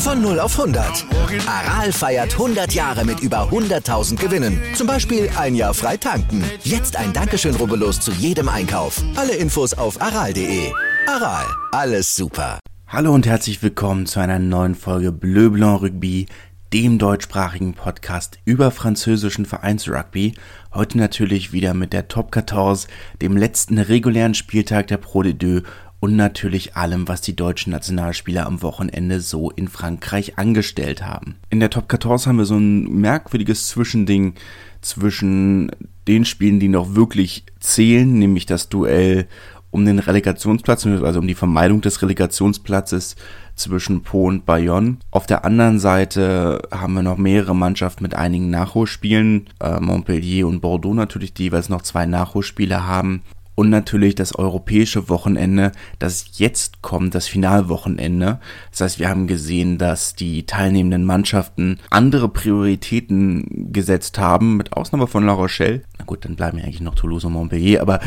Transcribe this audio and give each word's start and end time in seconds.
Von 0.00 0.22
0 0.22 0.40
auf 0.40 0.58
100. 0.58 1.04
Aral 1.46 1.92
feiert 1.92 2.32
100 2.32 2.72
Jahre 2.72 3.04
mit 3.04 3.20
über 3.20 3.50
100.000 3.50 4.16
Gewinnen. 4.16 4.58
Zum 4.74 4.86
Beispiel 4.86 5.28
ein 5.36 5.54
Jahr 5.54 5.74
frei 5.74 5.98
tanken. 5.98 6.42
Jetzt 6.64 6.96
ein 6.96 7.12
Dankeschön, 7.12 7.54
rubbellos 7.54 8.00
zu 8.00 8.10
jedem 8.12 8.48
Einkauf. 8.48 9.02
Alle 9.14 9.34
Infos 9.34 9.74
auf 9.74 10.00
aral.de. 10.00 10.72
Aral, 11.06 11.44
alles 11.72 12.16
super. 12.16 12.58
Hallo 12.88 13.12
und 13.12 13.26
herzlich 13.26 13.62
willkommen 13.62 14.06
zu 14.06 14.20
einer 14.20 14.38
neuen 14.38 14.74
Folge 14.74 15.12
Bleu 15.12 15.50
Blanc 15.50 15.82
Rugby, 15.82 16.26
dem 16.72 16.98
deutschsprachigen 16.98 17.74
Podcast 17.74 18.38
über 18.46 18.70
französischen 18.70 19.44
Vereinsrugby. 19.44 20.32
Heute 20.72 20.96
natürlich 20.96 21.52
wieder 21.52 21.74
mit 21.74 21.92
der 21.92 22.08
Top 22.08 22.32
14, 22.32 22.90
dem 23.20 23.36
letzten 23.36 23.76
regulären 23.76 24.32
Spieltag 24.32 24.86
der 24.86 24.96
Pro 24.96 25.20
D2 25.20 25.62
und 26.00 26.16
natürlich 26.16 26.76
allem, 26.76 27.06
was 27.08 27.20
die 27.20 27.36
deutschen 27.36 27.72
Nationalspieler 27.72 28.46
am 28.46 28.62
Wochenende 28.62 29.20
so 29.20 29.50
in 29.50 29.68
Frankreich 29.68 30.38
angestellt 30.38 31.04
haben. 31.04 31.36
In 31.50 31.60
der 31.60 31.70
Top 31.70 31.90
14 31.90 32.30
haben 32.30 32.38
wir 32.38 32.46
so 32.46 32.56
ein 32.56 32.84
merkwürdiges 33.00 33.68
Zwischending 33.68 34.34
zwischen 34.80 35.70
den 36.08 36.24
Spielen, 36.24 36.58
die 36.58 36.68
noch 36.68 36.94
wirklich 36.94 37.44
zählen, 37.60 38.18
nämlich 38.18 38.46
das 38.46 38.70
Duell 38.70 39.28
um 39.70 39.84
den 39.84 40.00
Relegationsplatz, 40.00 40.84
also 40.86 41.20
um 41.20 41.28
die 41.28 41.34
Vermeidung 41.34 41.80
des 41.80 42.02
Relegationsplatzes 42.02 43.14
zwischen 43.54 44.02
Po 44.02 44.26
und 44.26 44.44
Bayonne. 44.44 44.96
Auf 45.12 45.26
der 45.26 45.44
anderen 45.44 45.78
Seite 45.78 46.62
haben 46.72 46.94
wir 46.94 47.02
noch 47.02 47.18
mehrere 47.18 47.54
Mannschaften 47.54 48.02
mit 48.02 48.14
einigen 48.14 48.50
Nachholspielen, 48.50 49.48
äh, 49.60 49.78
Montpellier 49.78 50.48
und 50.48 50.60
Bordeaux 50.60 50.94
natürlich, 50.94 51.34
die 51.34 51.44
jeweils 51.44 51.68
noch 51.68 51.82
zwei 51.82 52.06
Nachholspiele 52.06 52.86
haben 52.86 53.22
und 53.60 53.68
natürlich 53.68 54.14
das 54.14 54.34
europäische 54.34 55.10
Wochenende, 55.10 55.72
das 55.98 56.38
jetzt 56.38 56.80
kommt, 56.80 57.14
das 57.14 57.26
Finalwochenende. 57.26 58.40
Das 58.70 58.80
heißt, 58.80 58.98
wir 58.98 59.10
haben 59.10 59.26
gesehen, 59.26 59.76
dass 59.76 60.14
die 60.14 60.46
teilnehmenden 60.46 61.04
Mannschaften 61.04 61.78
andere 61.90 62.30
Prioritäten 62.30 63.70
gesetzt 63.70 64.18
haben, 64.18 64.56
mit 64.56 64.72
Ausnahme 64.72 65.06
von 65.06 65.26
La 65.26 65.34
Rochelle. 65.34 65.82
Na 65.98 66.06
gut, 66.06 66.24
dann 66.24 66.36
bleiben 66.36 66.56
ja 66.56 66.64
eigentlich 66.64 66.80
noch 66.80 66.94
Toulouse 66.94 67.26
und 67.26 67.34
Montpellier, 67.34 67.82
aber 67.82 68.00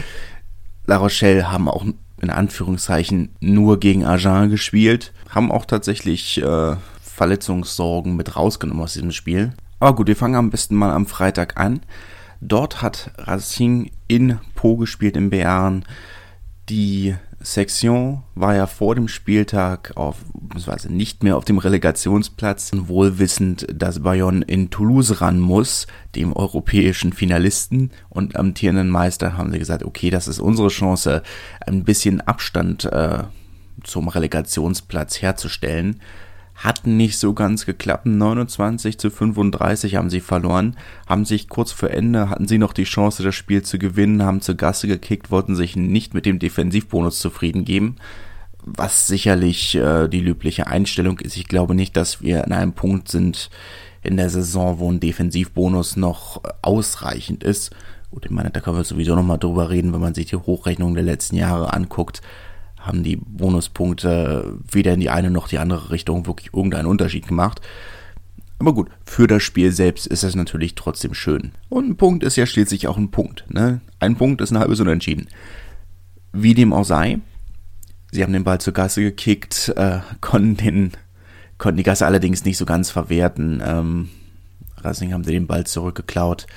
La 0.87 0.97
Rochelle 0.97 1.51
haben 1.51 1.69
auch 1.69 1.85
in 2.19 2.29
Anführungszeichen 2.31 3.29
nur 3.39 3.79
gegen 3.79 4.05
Agen 4.05 4.49
gespielt, 4.49 5.13
haben 5.29 5.51
auch 5.51 5.65
tatsächlich 5.65 6.41
äh, 6.41 6.77
Verletzungssorgen 6.99 8.15
mit 8.15 8.35
rausgenommen 8.35 8.83
aus 8.83 8.93
diesem 8.93 9.11
Spiel. 9.11 9.53
Aber 9.79 9.93
gut, 9.93 10.07
wir 10.07 10.15
fangen 10.15 10.33
am 10.33 10.49
besten 10.49 10.73
mal 10.73 10.91
am 10.91 11.05
Freitag 11.05 11.59
an. 11.59 11.81
Dort 12.41 12.81
hat 12.81 13.11
Racing 13.19 13.91
in 14.13 14.39
Po 14.55 14.77
gespielt 14.77 15.17
in 15.17 15.29
Bearn. 15.29 15.85
Die 16.69 17.15
Section 17.41 18.23
war 18.35 18.55
ja 18.55 18.67
vor 18.67 18.95
dem 18.95 19.07
Spieltag 19.09 19.91
auf, 19.95 20.17
beziehungsweise 20.33 20.93
nicht 20.93 21.23
mehr 21.23 21.35
auf 21.35 21.43
dem 21.43 21.57
Relegationsplatz, 21.57 22.71
wohlwissend, 22.73 23.67
dass 23.73 24.01
Bayonne 24.01 24.45
in 24.45 24.69
Toulouse 24.69 25.19
ran 25.19 25.39
muss, 25.39 25.87
dem 26.15 26.31
europäischen 26.31 27.11
Finalisten 27.11 27.91
und 28.09 28.37
amtierenden 28.37 28.89
Meister, 28.89 29.37
haben 29.37 29.51
sie 29.51 29.59
gesagt, 29.59 29.83
okay, 29.83 30.09
das 30.09 30.27
ist 30.27 30.39
unsere 30.39 30.69
Chance, 30.69 31.21
ein 31.65 31.83
bisschen 31.83 32.21
Abstand 32.21 32.85
äh, 32.85 33.23
zum 33.83 34.07
Relegationsplatz 34.07 35.21
herzustellen. 35.21 35.99
Hat 36.63 36.87
nicht 36.87 37.17
so 37.17 37.33
ganz 37.33 37.65
geklappt. 37.65 38.05
29 38.05 38.97
zu 38.97 39.09
35 39.09 39.97
haben 39.97 40.09
sie 40.09 40.21
verloren. 40.21 40.77
Haben 41.05 41.25
sich 41.25 41.49
kurz 41.49 41.73
vor 41.73 41.89
Ende, 41.89 42.29
hatten 42.29 42.47
sie 42.47 42.57
noch 42.57 42.71
die 42.71 42.85
Chance, 42.85 43.21
das 43.21 43.35
Spiel 43.35 43.63
zu 43.63 43.77
gewinnen, 43.77 44.23
haben 44.23 44.39
zur 44.39 44.55
Gasse 44.55 44.87
gekickt, 44.87 45.29
wollten 45.29 45.57
sich 45.57 45.75
nicht 45.75 46.13
mit 46.13 46.25
dem 46.25 46.39
Defensivbonus 46.39 47.19
zufrieden 47.19 47.65
geben. 47.65 47.97
Was 48.63 49.07
sicherlich 49.07 49.75
äh, 49.75 50.07
die 50.07 50.21
löbliche 50.21 50.67
Einstellung 50.67 51.19
ist. 51.19 51.35
Ich 51.35 51.49
glaube 51.49 51.75
nicht, 51.75 51.97
dass 51.97 52.21
wir 52.21 52.45
an 52.45 52.53
einem 52.53 52.71
Punkt 52.71 53.09
sind 53.09 53.49
in 54.01 54.15
der 54.15 54.29
Saison, 54.29 54.79
wo 54.79 54.89
ein 54.89 55.01
Defensivbonus 55.01 55.97
noch 55.97 56.41
ausreichend 56.61 57.43
ist. 57.43 57.71
Gut, 58.09 58.23
ich 58.23 58.31
meine, 58.31 58.51
da 58.51 58.61
können 58.61 58.77
wir 58.77 58.85
sowieso 58.85 59.15
nochmal 59.15 59.37
drüber 59.37 59.69
reden, 59.69 59.91
wenn 59.91 59.99
man 59.99 60.13
sich 60.13 60.27
die 60.27 60.37
Hochrechnung 60.37 60.93
der 60.93 61.03
letzten 61.03 61.35
Jahre 61.35 61.73
anguckt 61.73 62.21
haben 62.83 63.01
die 63.01 63.15
Bonuspunkte 63.15 64.57
weder 64.69 64.93
in 64.93 64.99
die 64.99 65.09
eine 65.09 65.31
noch 65.31 65.47
die 65.47 65.57
andere 65.57 65.89
Richtung 65.89 66.27
wirklich 66.27 66.53
irgendeinen 66.53 66.87
Unterschied 66.87 67.27
gemacht. 67.27 67.61
Aber 68.59 68.73
gut, 68.73 68.89
für 69.05 69.27
das 69.27 69.41
Spiel 69.41 69.71
selbst 69.71 70.05
ist 70.05 70.23
es 70.23 70.35
natürlich 70.35 70.75
trotzdem 70.75 71.13
schön. 71.13 71.53
Und 71.69 71.89
ein 71.89 71.97
Punkt 71.97 72.23
ist 72.23 72.35
ja 72.35 72.45
schließlich 72.45 72.87
auch 72.87 72.97
ein 72.97 73.09
Punkt. 73.09 73.45
Ne? 73.49 73.81
Ein 73.99 74.15
Punkt 74.15 74.41
ist 74.41 74.51
ein 74.51 74.59
halbes 74.59 74.79
Unentschieden. 74.79 75.27
Wie 76.33 76.53
dem 76.53 76.73
auch 76.73 76.83
sei, 76.83 77.19
sie 78.11 78.21
haben 78.21 78.33
den 78.33 78.43
Ball 78.43 78.59
zur 78.59 78.73
Gasse 78.73 79.01
gekickt, 79.01 79.73
äh, 79.75 79.99
konnten, 80.19 80.57
den, 80.57 80.91
konnten 81.57 81.77
die 81.77 81.83
Gasse 81.83 82.05
allerdings 82.05 82.43
nicht 82.43 82.57
so 82.57 82.65
ganz 82.65 82.89
verwerten. 82.89 83.61
Ähm, 83.65 84.09
Racing 84.77 85.13
haben 85.13 85.23
sie 85.23 85.33
den 85.33 85.47
Ball 85.47 85.65
zurückgeklaut 85.65 86.47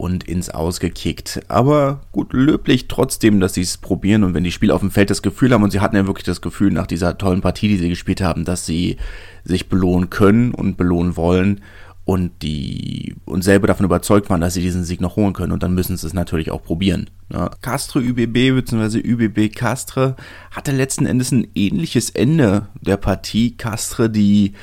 und 0.00 0.24
ins 0.24 0.48
Ausgekickt. 0.50 1.42
Aber 1.48 2.00
gut, 2.10 2.32
löblich 2.32 2.88
trotzdem, 2.88 3.38
dass 3.38 3.54
sie 3.54 3.60
es 3.60 3.76
probieren 3.76 4.24
und 4.24 4.34
wenn 4.34 4.44
die 4.44 4.52
Spieler 4.52 4.74
auf 4.74 4.80
dem 4.80 4.90
Feld 4.90 5.10
das 5.10 5.22
Gefühl 5.22 5.52
haben 5.52 5.62
und 5.62 5.70
sie 5.70 5.80
hatten 5.80 5.96
ja 5.96 6.06
wirklich 6.06 6.24
das 6.24 6.40
Gefühl 6.40 6.72
nach 6.72 6.86
dieser 6.86 7.18
tollen 7.18 7.42
Partie, 7.42 7.68
die 7.68 7.76
sie 7.76 7.88
gespielt 7.90 8.22
haben, 8.22 8.44
dass 8.44 8.66
sie 8.66 8.96
sich 9.44 9.68
belohnen 9.68 10.10
können 10.10 10.52
und 10.54 10.76
belohnen 10.76 11.16
wollen 11.16 11.60
und 12.04 12.42
die 12.42 13.14
und 13.26 13.42
selber 13.42 13.66
davon 13.66 13.84
überzeugt 13.84 14.30
waren, 14.30 14.40
dass 14.40 14.54
sie 14.54 14.62
diesen 14.62 14.84
Sieg 14.84 15.00
noch 15.00 15.16
holen 15.16 15.34
können 15.34 15.52
und 15.52 15.62
dann 15.62 15.74
müssen 15.74 15.96
sie 15.96 16.06
es 16.06 16.14
natürlich 16.14 16.50
auch 16.50 16.62
probieren. 16.62 17.10
Ja. 17.32 17.50
Castre 17.60 18.00
ÜBB 18.00 18.54
bzw. 18.54 18.98
ÜBB 18.98 19.54
Castre 19.54 20.16
hatte 20.50 20.72
letzten 20.72 21.06
Endes 21.06 21.30
ein 21.30 21.46
ähnliches 21.54 22.10
Ende 22.10 22.68
der 22.80 22.96
Partie. 22.96 23.56
Castre, 23.56 24.08
die 24.08 24.54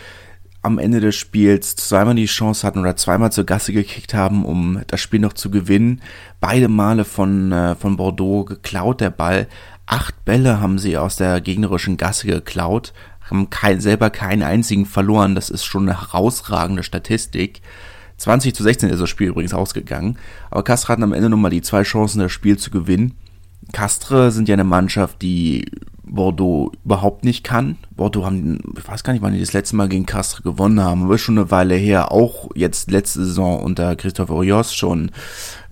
am 0.67 0.77
Ende 0.77 0.99
des 0.99 1.15
Spiels 1.15 1.75
zweimal 1.75 2.15
die 2.15 2.25
Chance 2.25 2.65
hatten 2.65 2.79
oder 2.79 2.95
zweimal 2.95 3.31
zur 3.31 3.45
Gasse 3.45 3.73
gekickt 3.73 4.13
haben, 4.13 4.45
um 4.45 4.81
das 4.87 5.01
Spiel 5.01 5.19
noch 5.19 5.33
zu 5.33 5.49
gewinnen. 5.49 6.01
Beide 6.39 6.67
Male 6.67 7.05
von, 7.05 7.51
äh, 7.51 7.75
von 7.75 7.97
Bordeaux 7.97 8.45
geklaut 8.45 9.01
der 9.01 9.09
Ball. 9.09 9.47
Acht 9.87 10.25
Bälle 10.25 10.59
haben 10.59 10.77
sie 10.77 10.97
aus 10.97 11.15
der 11.15 11.41
gegnerischen 11.41 11.97
Gasse 11.97 12.27
geklaut, 12.27 12.93
haben 13.21 13.49
kein, 13.49 13.79
selber 13.79 14.09
keinen 14.09 14.43
einzigen 14.43 14.85
verloren. 14.85 15.33
Das 15.33 15.49
ist 15.49 15.63
schon 15.63 15.89
eine 15.89 15.99
herausragende 16.01 16.83
Statistik. 16.83 17.61
20 18.17 18.53
zu 18.53 18.63
16 18.63 18.89
ist 18.89 18.99
das 18.99 19.09
Spiel 19.09 19.29
übrigens 19.29 19.53
ausgegangen. 19.53 20.17
Aber 20.51 20.63
Castre 20.63 20.93
hatten 20.93 21.03
am 21.03 21.13
Ende 21.13 21.29
nochmal 21.29 21.51
die 21.51 21.61
zwei 21.61 21.83
Chancen, 21.83 22.19
das 22.19 22.31
Spiel 22.31 22.57
zu 22.57 22.71
gewinnen. 22.71 23.15
Castre 23.71 24.31
sind 24.31 24.49
ja 24.49 24.53
eine 24.53 24.63
Mannschaft, 24.63 25.21
die 25.21 25.65
Bordeaux 26.09 26.71
überhaupt 26.83 27.23
nicht 27.23 27.43
kann. 27.43 27.77
Bordeaux 27.91 28.25
haben, 28.25 28.59
ich 28.77 28.87
weiß 28.87 29.03
gar 29.03 29.13
nicht, 29.13 29.21
wann 29.21 29.33
die 29.33 29.39
das 29.39 29.53
letzte 29.53 29.75
Mal 29.75 29.89
gegen 29.89 30.05
Castres 30.05 30.43
gewonnen 30.43 30.81
haben, 30.81 31.03
aber 31.03 31.17
schon 31.17 31.37
eine 31.37 31.51
Weile 31.51 31.75
her. 31.75 32.11
Auch 32.11 32.49
jetzt 32.55 32.91
letzte 32.91 33.25
Saison 33.25 33.59
unter 33.61 33.95
Christophe 33.95 34.33
Rios 34.33 34.73
schon, 34.73 35.11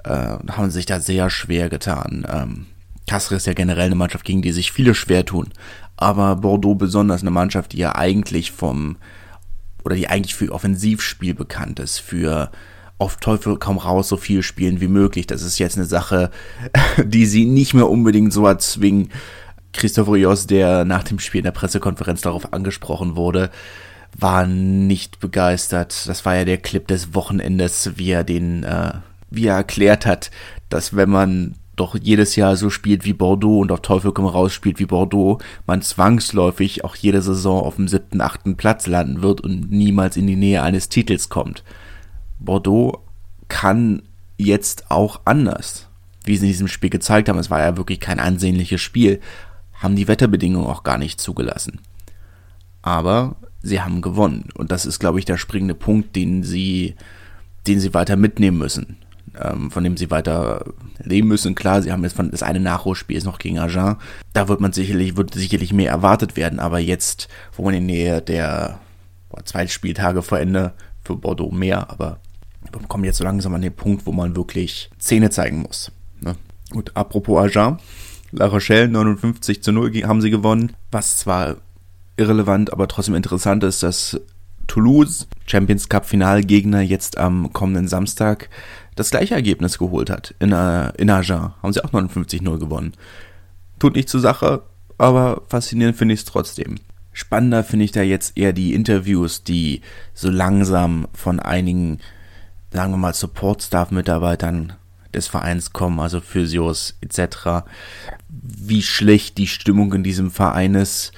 äh, 0.04 0.38
haben 0.52 0.70
sich 0.72 0.86
da 0.86 1.00
sehr 1.00 1.30
schwer 1.30 1.70
getan. 1.70 2.26
Ähm, 2.32 2.66
Castres 3.08 3.44
ist 3.44 3.48
ja 3.48 3.54
generell 3.54 3.88
eine 3.88 3.96
Mannschaft, 3.96 4.26
gegen 4.26 4.42
die 4.42 4.52
sich 4.52 4.72
viele 4.72 4.96
schwer 4.96 5.26
tun. 5.26 5.50
Aber 5.98 6.36
Bordeaux 6.38 6.76
besonders 6.76 7.22
eine 7.22 7.32
Mannschaft, 7.32 7.74
die 7.74 7.78
ja 7.78 7.96
eigentlich 7.96 8.52
vom, 8.52 8.98
oder 9.84 9.96
die 9.96 10.08
eigentlich 10.08 10.36
für 10.36 10.52
Offensivspiel 10.52 11.34
bekannt 11.34 11.80
ist, 11.80 12.00
für 12.00 12.52
auf 12.98 13.18
Teufel 13.18 13.58
kaum 13.58 13.78
raus 13.78 14.08
so 14.08 14.18
viel 14.18 14.42
spielen 14.42 14.80
wie 14.80 14.88
möglich. 14.88 15.28
Das 15.28 15.42
ist 15.42 15.60
jetzt 15.60 15.78
eine 15.78 15.86
Sache, 15.86 16.32
die 17.04 17.26
sie 17.26 17.46
nicht 17.46 17.74
mehr 17.74 17.90
unbedingt 17.90 18.34
so 18.34 18.46
erzwingen, 18.46 19.10
Christoph 19.76 20.10
Rios, 20.10 20.48
der 20.48 20.86
nach 20.86 21.04
dem 21.04 21.20
Spiel 21.20 21.40
in 21.40 21.46
der 21.46 21.52
Pressekonferenz 21.52 22.22
darauf 22.22 22.54
angesprochen 22.54 23.16
wurde, 23.16 23.50
war 24.18 24.48
nicht 24.48 25.20
begeistert. 25.20 26.08
Das 26.08 26.26
war 26.26 26.36
ja 26.36 26.46
der 26.46 26.58
Clip 26.58 26.88
des 26.88 27.14
Wochenendes, 27.14 27.92
wie 27.96 28.12
er 28.12 28.24
den, 28.24 28.64
äh, 28.64 28.94
wie 29.30 29.48
er 29.48 29.56
erklärt 29.56 30.06
hat, 30.06 30.32
dass 30.70 30.96
wenn 30.96 31.10
man 31.10 31.56
doch 31.76 31.98
jedes 32.02 32.36
Jahr 32.38 32.56
so 32.56 32.70
spielt 32.70 33.04
wie 33.04 33.14
Bordeaux 33.14 33.60
und 33.60 33.72
auf 33.72 33.82
Teufel 33.82 34.14
komm 34.14 34.26
raus 34.26 34.54
spielt 34.54 34.80
wie 34.80 34.86
Bordeaux, 34.86 35.40
man 35.68 35.82
zwangsläufig 35.82 36.86
auch 36.86 36.96
jede 36.96 37.22
Saison 37.22 37.62
auf 37.62 37.76
dem 37.76 37.90
siebten, 37.90 38.22
achten 38.22 38.56
Platz 38.56 38.88
landen 38.88 39.22
wird 39.22 39.42
und 39.42 39.72
niemals 39.72 40.16
in 40.16 40.28
die 40.28 40.38
Nähe 40.38 40.62
eines 40.62 40.88
Titels 40.88 41.28
kommt. 41.28 41.64
Bordeaux 42.40 43.04
kann 43.50 44.04
jetzt 44.38 44.90
auch 44.90 45.22
anders, 45.26 45.88
wie 46.24 46.38
sie 46.38 46.46
in 46.46 46.52
diesem 46.52 46.68
Spiel 46.68 46.90
gezeigt 46.90 47.28
haben. 47.28 47.40
Es 47.40 47.52
war 47.52 47.60
ja 47.60 47.78
wirklich 47.78 48.00
kein 48.00 48.20
ansehnliches 48.20 48.82
Spiel, 48.82 49.20
haben 49.86 49.96
die 49.96 50.10
Wetterbedingungen 50.10 50.68
auch 50.68 50.84
gar 50.84 50.98
nicht 50.98 51.22
zugelassen. 51.22 51.80
Aber 52.82 53.38
sie 53.62 53.82
haben 53.82 54.02
gewonnen. 54.02 54.50
Und 54.56 54.72
das 54.72 54.86
ist, 54.86 55.00
glaube 55.00 55.20
ich, 55.20 55.26
der 55.26 55.38
springende 55.38 55.76
Punkt, 55.76 56.16
den 56.16 56.44
sie, 56.44 56.96
den 57.68 57.80
sie 57.80 57.94
weiter 57.94 58.18
mitnehmen 58.18 58.58
müssen. 58.58 58.98
Ähm, 59.40 59.70
von 59.70 59.84
dem 59.84 59.98
sie 59.98 60.12
weiter 60.12 60.64
leben 61.00 61.28
müssen. 61.28 61.56
Klar, 61.56 61.82
sie 61.82 61.92
haben 61.92 62.04
jetzt 62.04 62.16
von 62.16 62.32
das 62.32 62.44
eine 62.44 62.60
Nachholspiel 62.60 63.18
ist 63.18 63.26
noch 63.26 63.40
gegen 63.40 63.60
Agen. 63.60 63.98
Da 64.34 64.48
wird 64.48 64.62
man 64.62 64.72
sicherlich, 64.72 65.18
wird 65.18 65.34
sicherlich 65.34 65.74
mehr 65.74 65.92
erwartet 65.92 66.38
werden, 66.38 66.60
aber 66.60 66.80
jetzt, 66.80 67.28
wo 67.54 67.64
man 67.64 67.74
in 67.74 67.86
Nähe 67.86 68.22
der 68.22 68.80
boah, 69.30 69.44
zwei 69.44 69.68
Spieltage 69.68 70.22
vor 70.22 70.40
Ende 70.40 70.74
für 71.04 71.18
Bordeaux 71.18 71.52
mehr, 71.52 71.90
aber 71.90 72.20
wir 72.72 72.88
kommen 72.88 73.04
jetzt 73.04 73.18
so 73.18 73.26
langsam 73.26 73.54
an 73.54 73.62
den 73.62 73.76
Punkt, 73.76 74.06
wo 74.06 74.14
man 74.14 74.38
wirklich 74.38 74.90
Zähne 75.00 75.30
zeigen 75.30 75.64
muss. 75.64 75.92
Ne? 76.22 76.36
Gut, 76.70 76.92
apropos 76.94 77.44
Agen, 77.44 77.80
La 78.38 78.48
Rochelle 78.48 78.90
59 78.90 79.64
zu 79.64 79.72
0 79.72 79.94
haben 80.04 80.22
sie 80.22 80.30
gewonnen, 80.30 80.74
was 80.92 81.18
zwar 81.18 81.56
irrelevant, 82.18 82.74
aber 82.74 82.88
trotzdem 82.88 83.16
interessant 83.16 83.64
ist, 83.64 83.82
dass 83.82 84.20
Toulouse, 84.68 85.28
Champions 85.46 85.88
Cup 85.88 86.06
Finalgegner, 86.06 86.82
jetzt 86.82 87.18
am 87.18 87.54
kommenden 87.54 87.88
Samstag 87.88 88.50
das 88.96 89.12
gleiche 89.12 89.36
Ergebnis 89.36 89.78
geholt 89.78 90.10
hat. 90.10 90.36
In, 90.40 90.52
äh, 90.52 90.92
in 90.98 91.10
Agen 91.10 91.54
haben 91.62 91.74
sie 91.74 91.84
auch 91.84 91.94
59-0 91.94 92.58
gewonnen. 92.58 92.94
Tut 93.80 93.96
nicht 93.96 94.10
zur 94.10 94.22
Sache, 94.22 94.64
aber 94.98 95.44
faszinierend 95.48 95.98
finde 95.98 96.14
ich 96.14 96.22
es 96.22 96.26
trotzdem. 96.26 96.76
Spannender 97.14 97.64
finde 97.64 97.86
ich 97.86 97.92
da 97.94 98.02
jetzt 98.02 98.38
eher 98.38 98.52
die 98.52 98.74
Interviews, 98.74 99.44
die 99.44 99.82
so 100.14 100.30
langsam 100.30 101.08
von 101.14 101.40
einigen, 101.40 102.00
sagen 102.72 102.92
wir 102.92 102.98
mal, 102.98 103.14
Support-Staff-Mitarbeitern 103.14 104.74
des 105.14 105.28
Vereins 105.28 105.72
kommen, 105.72 106.00
also 106.00 106.20
Physios 106.20 106.98
etc., 107.02 107.64
wie 108.42 108.82
schlecht 108.82 109.38
die 109.38 109.48
Stimmung 109.48 109.94
in 109.94 110.04
diesem 110.04 110.32
Verein 110.32 110.76
ist 110.76 111.12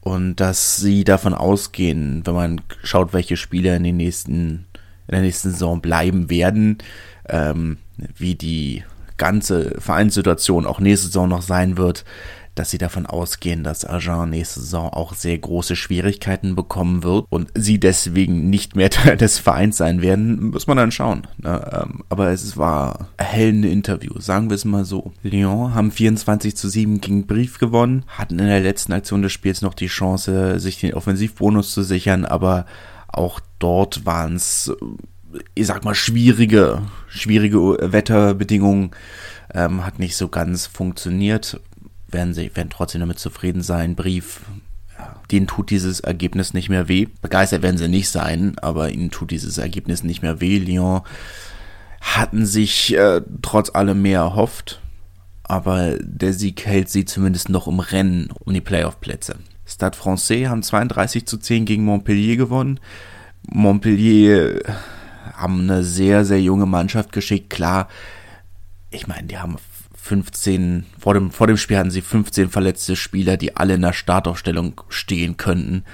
und 0.00 0.36
dass 0.36 0.76
sie 0.76 1.04
davon 1.04 1.34
ausgehen, 1.34 2.22
wenn 2.24 2.34
man 2.34 2.60
schaut, 2.82 3.12
welche 3.12 3.36
Spieler 3.36 3.76
in 3.76 3.84
den 3.84 3.96
nächsten 3.96 4.66
in 5.08 5.12
der 5.12 5.22
nächsten 5.22 5.50
Saison 5.50 5.80
bleiben 5.80 6.28
werden, 6.28 6.78
ähm, 7.28 7.78
wie 8.16 8.34
die 8.34 8.84
ganze 9.16 9.80
Vereinssituation 9.80 10.66
auch 10.66 10.80
nächste 10.80 11.06
Saison 11.06 11.28
noch 11.28 11.42
sein 11.42 11.78
wird, 11.78 12.04
dass 12.58 12.70
sie 12.70 12.78
davon 12.78 13.06
ausgehen, 13.06 13.62
dass 13.62 13.84
Agen 13.84 14.30
nächste 14.30 14.60
Saison 14.60 14.90
auch 14.90 15.14
sehr 15.14 15.38
große 15.38 15.76
Schwierigkeiten 15.76 16.56
bekommen 16.56 17.02
wird 17.02 17.26
und 17.30 17.50
sie 17.54 17.78
deswegen 17.78 18.50
nicht 18.50 18.74
mehr 18.74 18.90
Teil 18.98 19.16
des 19.16 19.38
Vereins 19.38 19.76
sein 19.76 20.02
werden, 20.02 20.50
muss 20.50 20.66
man 20.66 20.76
dann 20.76 20.92
schauen. 20.92 21.26
Ne? 21.38 21.70
Ähm, 21.72 22.04
aber 22.08 22.30
es 22.30 22.56
war 22.56 23.08
erhellende 23.16 23.68
Interview, 23.68 24.18
sagen 24.18 24.50
wir 24.50 24.54
es 24.56 24.64
mal 24.64 24.84
so. 24.84 25.12
Lyon 25.22 25.74
haben 25.74 25.92
24 25.92 26.56
zu 26.56 26.68
7 26.68 27.00
gegen 27.00 27.26
Brief 27.26 27.58
gewonnen, 27.58 28.04
hatten 28.08 28.38
in 28.38 28.46
der 28.46 28.60
letzten 28.60 28.92
Aktion 28.92 29.22
des 29.22 29.32
Spiels 29.32 29.62
noch 29.62 29.74
die 29.74 29.86
Chance, 29.86 30.58
sich 30.58 30.80
den 30.80 30.94
Offensivbonus 30.94 31.72
zu 31.72 31.82
sichern, 31.82 32.24
aber 32.24 32.66
auch 33.08 33.40
dort 33.58 34.04
waren 34.04 34.36
es, 34.36 34.72
ich 35.54 35.66
sag 35.66 35.84
mal, 35.84 35.94
schwierige, 35.94 36.82
schwierige 37.08 37.78
Wetterbedingungen. 37.80 38.90
Ähm, 39.54 39.86
hat 39.86 39.98
nicht 39.98 40.14
so 40.14 40.28
ganz 40.28 40.66
funktioniert. 40.66 41.58
Werden 42.08 42.34
sie 42.34 42.54
werden 42.54 42.70
trotzdem 42.70 43.00
damit 43.00 43.18
zufrieden 43.18 43.62
sein. 43.62 43.94
Brief, 43.94 44.40
ja, 44.98 45.14
denen 45.30 45.46
tut 45.46 45.70
dieses 45.70 46.00
Ergebnis 46.00 46.54
nicht 46.54 46.68
mehr 46.68 46.88
weh. 46.88 47.06
Begeistert 47.20 47.62
werden 47.62 47.78
sie 47.78 47.88
nicht 47.88 48.08
sein, 48.08 48.58
aber 48.58 48.90
ihnen 48.90 49.10
tut 49.10 49.30
dieses 49.30 49.58
Ergebnis 49.58 50.02
nicht 50.02 50.22
mehr 50.22 50.40
weh. 50.40 50.58
Lyon 50.58 51.02
hatten 52.00 52.46
sich 52.46 52.96
äh, 52.96 53.20
trotz 53.42 53.70
allem 53.74 54.02
mehr 54.02 54.20
erhofft, 54.20 54.80
aber 55.42 55.96
der 56.00 56.32
Sieg 56.32 56.64
hält 56.64 56.88
sie 56.88 57.04
zumindest 57.04 57.48
noch 57.48 57.68
im 57.68 57.80
Rennen 57.80 58.30
um 58.44 58.54
die 58.54 58.60
Playoff-Plätze. 58.60 59.36
Stade 59.66 59.96
Francais 59.96 60.46
haben 60.46 60.62
32 60.62 61.26
zu 61.26 61.36
10 61.36 61.66
gegen 61.66 61.84
Montpellier 61.84 62.36
gewonnen. 62.36 62.80
Montpellier 63.50 64.60
haben 65.34 65.60
eine 65.62 65.84
sehr, 65.84 66.24
sehr 66.24 66.40
junge 66.40 66.66
Mannschaft 66.66 67.12
geschickt. 67.12 67.50
Klar, 67.50 67.88
ich 68.90 69.06
meine, 69.06 69.26
die 69.26 69.38
haben 69.38 69.56
15, 70.08 70.86
vor 70.98 71.14
dem, 71.14 71.30
vor 71.30 71.46
dem 71.46 71.56
Spiel 71.56 71.78
hatten 71.78 71.90
sie 71.90 72.02
15 72.02 72.48
verletzte 72.48 72.96
Spieler, 72.96 73.36
die 73.36 73.56
alle 73.56 73.74
in 73.74 73.82
der 73.82 73.92
Startaufstellung 73.92 74.80
stehen 74.88 75.36
könnten. 75.36 75.84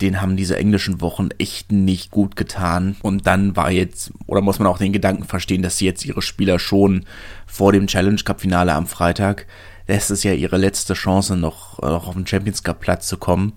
Den 0.00 0.22
haben 0.22 0.36
diese 0.36 0.56
englischen 0.56 1.00
Wochen 1.00 1.28
echt 1.38 1.72
nicht 1.72 2.10
gut 2.10 2.36
getan. 2.36 2.96
Und 3.02 3.26
dann 3.26 3.56
war 3.56 3.70
jetzt, 3.70 4.12
oder 4.26 4.40
muss 4.40 4.58
man 4.58 4.68
auch 4.68 4.78
den 4.78 4.92
Gedanken 4.92 5.24
verstehen, 5.24 5.62
dass 5.62 5.78
sie 5.78 5.84
jetzt 5.84 6.04
ihre 6.04 6.22
Spieler 6.22 6.58
schon 6.58 7.04
vor 7.46 7.72
dem 7.72 7.86
Challenge 7.86 8.20
Cup 8.22 8.40
Finale 8.40 8.72
am 8.72 8.86
Freitag 8.86 9.46
das 9.90 10.10
ist 10.10 10.22
ja 10.22 10.32
ihre 10.32 10.56
letzte 10.56 10.94
Chance, 10.94 11.36
noch, 11.36 11.80
noch 11.80 12.06
auf 12.06 12.14
den 12.14 12.26
Champions 12.26 12.62
Cup 12.62 12.78
Platz 12.78 13.08
zu 13.08 13.16
kommen 13.16 13.54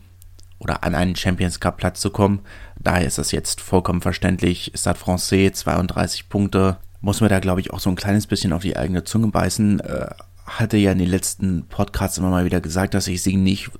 oder 0.57 0.83
an 0.83 0.95
einen 0.95 1.15
Champions 1.15 1.59
Cup 1.59 1.77
Platz 1.77 1.99
zu 1.99 2.09
kommen. 2.09 2.41
Daher 2.79 3.05
ist 3.05 3.19
das 3.19 3.31
jetzt 3.31 3.61
vollkommen 3.61 4.01
verständlich. 4.01 4.71
Stade 4.73 4.97
Francais 4.97 5.51
32 5.53 6.29
Punkte. 6.29 6.77
Muss 7.03 7.19
man 7.19 7.29
da, 7.29 7.39
glaube 7.39 7.59
ich, 7.59 7.71
auch 7.71 7.81
so 7.81 7.89
ein 7.89 7.97
kleines 7.97 8.27
bisschen 8.27 8.53
auf 8.53 8.61
die 8.61 8.77
eigene 8.77 9.03
Zunge 9.03 9.27
beißen. 9.27 9.81
Äh, 9.81 10.07
hatte 10.45 10.77
ja 10.77 10.93
in 10.93 10.99
den 10.99 11.09
letzten 11.09 11.65
Podcasts 11.67 12.17
immer 12.17 12.29
mal 12.29 12.45
wieder 12.45 12.61
gesagt, 12.61 12.93
dass 12.93 13.09
ich 13.09 13.21
sie 13.21 13.35
nicht 13.35 13.71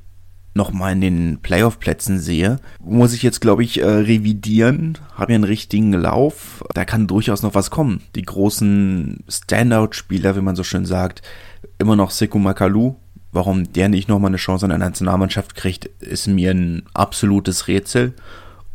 nochmal 0.56 0.92
in 0.92 1.00
den 1.00 1.38
Playoff-Plätzen 1.42 2.20
sehe, 2.20 2.60
muss 2.84 3.14
ich 3.14 3.24
jetzt, 3.24 3.40
glaube 3.40 3.64
ich, 3.64 3.82
äh, 3.82 3.86
revidieren. 3.86 4.98
Habe 5.16 5.32
ja 5.32 5.36
einen 5.36 5.46
richtigen 5.46 5.94
Lauf. 5.94 6.66
Da 6.74 6.84
kann 6.84 7.08
durchaus 7.08 7.44
noch 7.44 7.56
was 7.56 7.72
kommen. 7.72 8.02
Die 8.16 8.24
großen 8.24 9.24
Standout-Spieler, 9.30 10.36
wie 10.36 10.42
man 10.42 10.58
so 10.58 10.66
schön 10.66 10.86
sagt, 10.86 11.22
immer 11.80 11.96
noch 11.96 12.12
Sekou 12.12 12.40
Makalu. 12.40 12.96
Warum 13.32 13.72
der 13.72 13.88
nicht 13.88 14.10
nochmal 14.10 14.32
eine 14.32 14.38
Chance 14.38 14.66
an 14.66 14.70
der 14.72 14.80
Nationalmannschaft 14.80 15.56
kriegt, 15.56 15.86
ist 15.86 16.28
mir 16.28 16.52
ein 16.52 16.84
absolutes 16.94 17.70
Rätsel. 17.70 18.16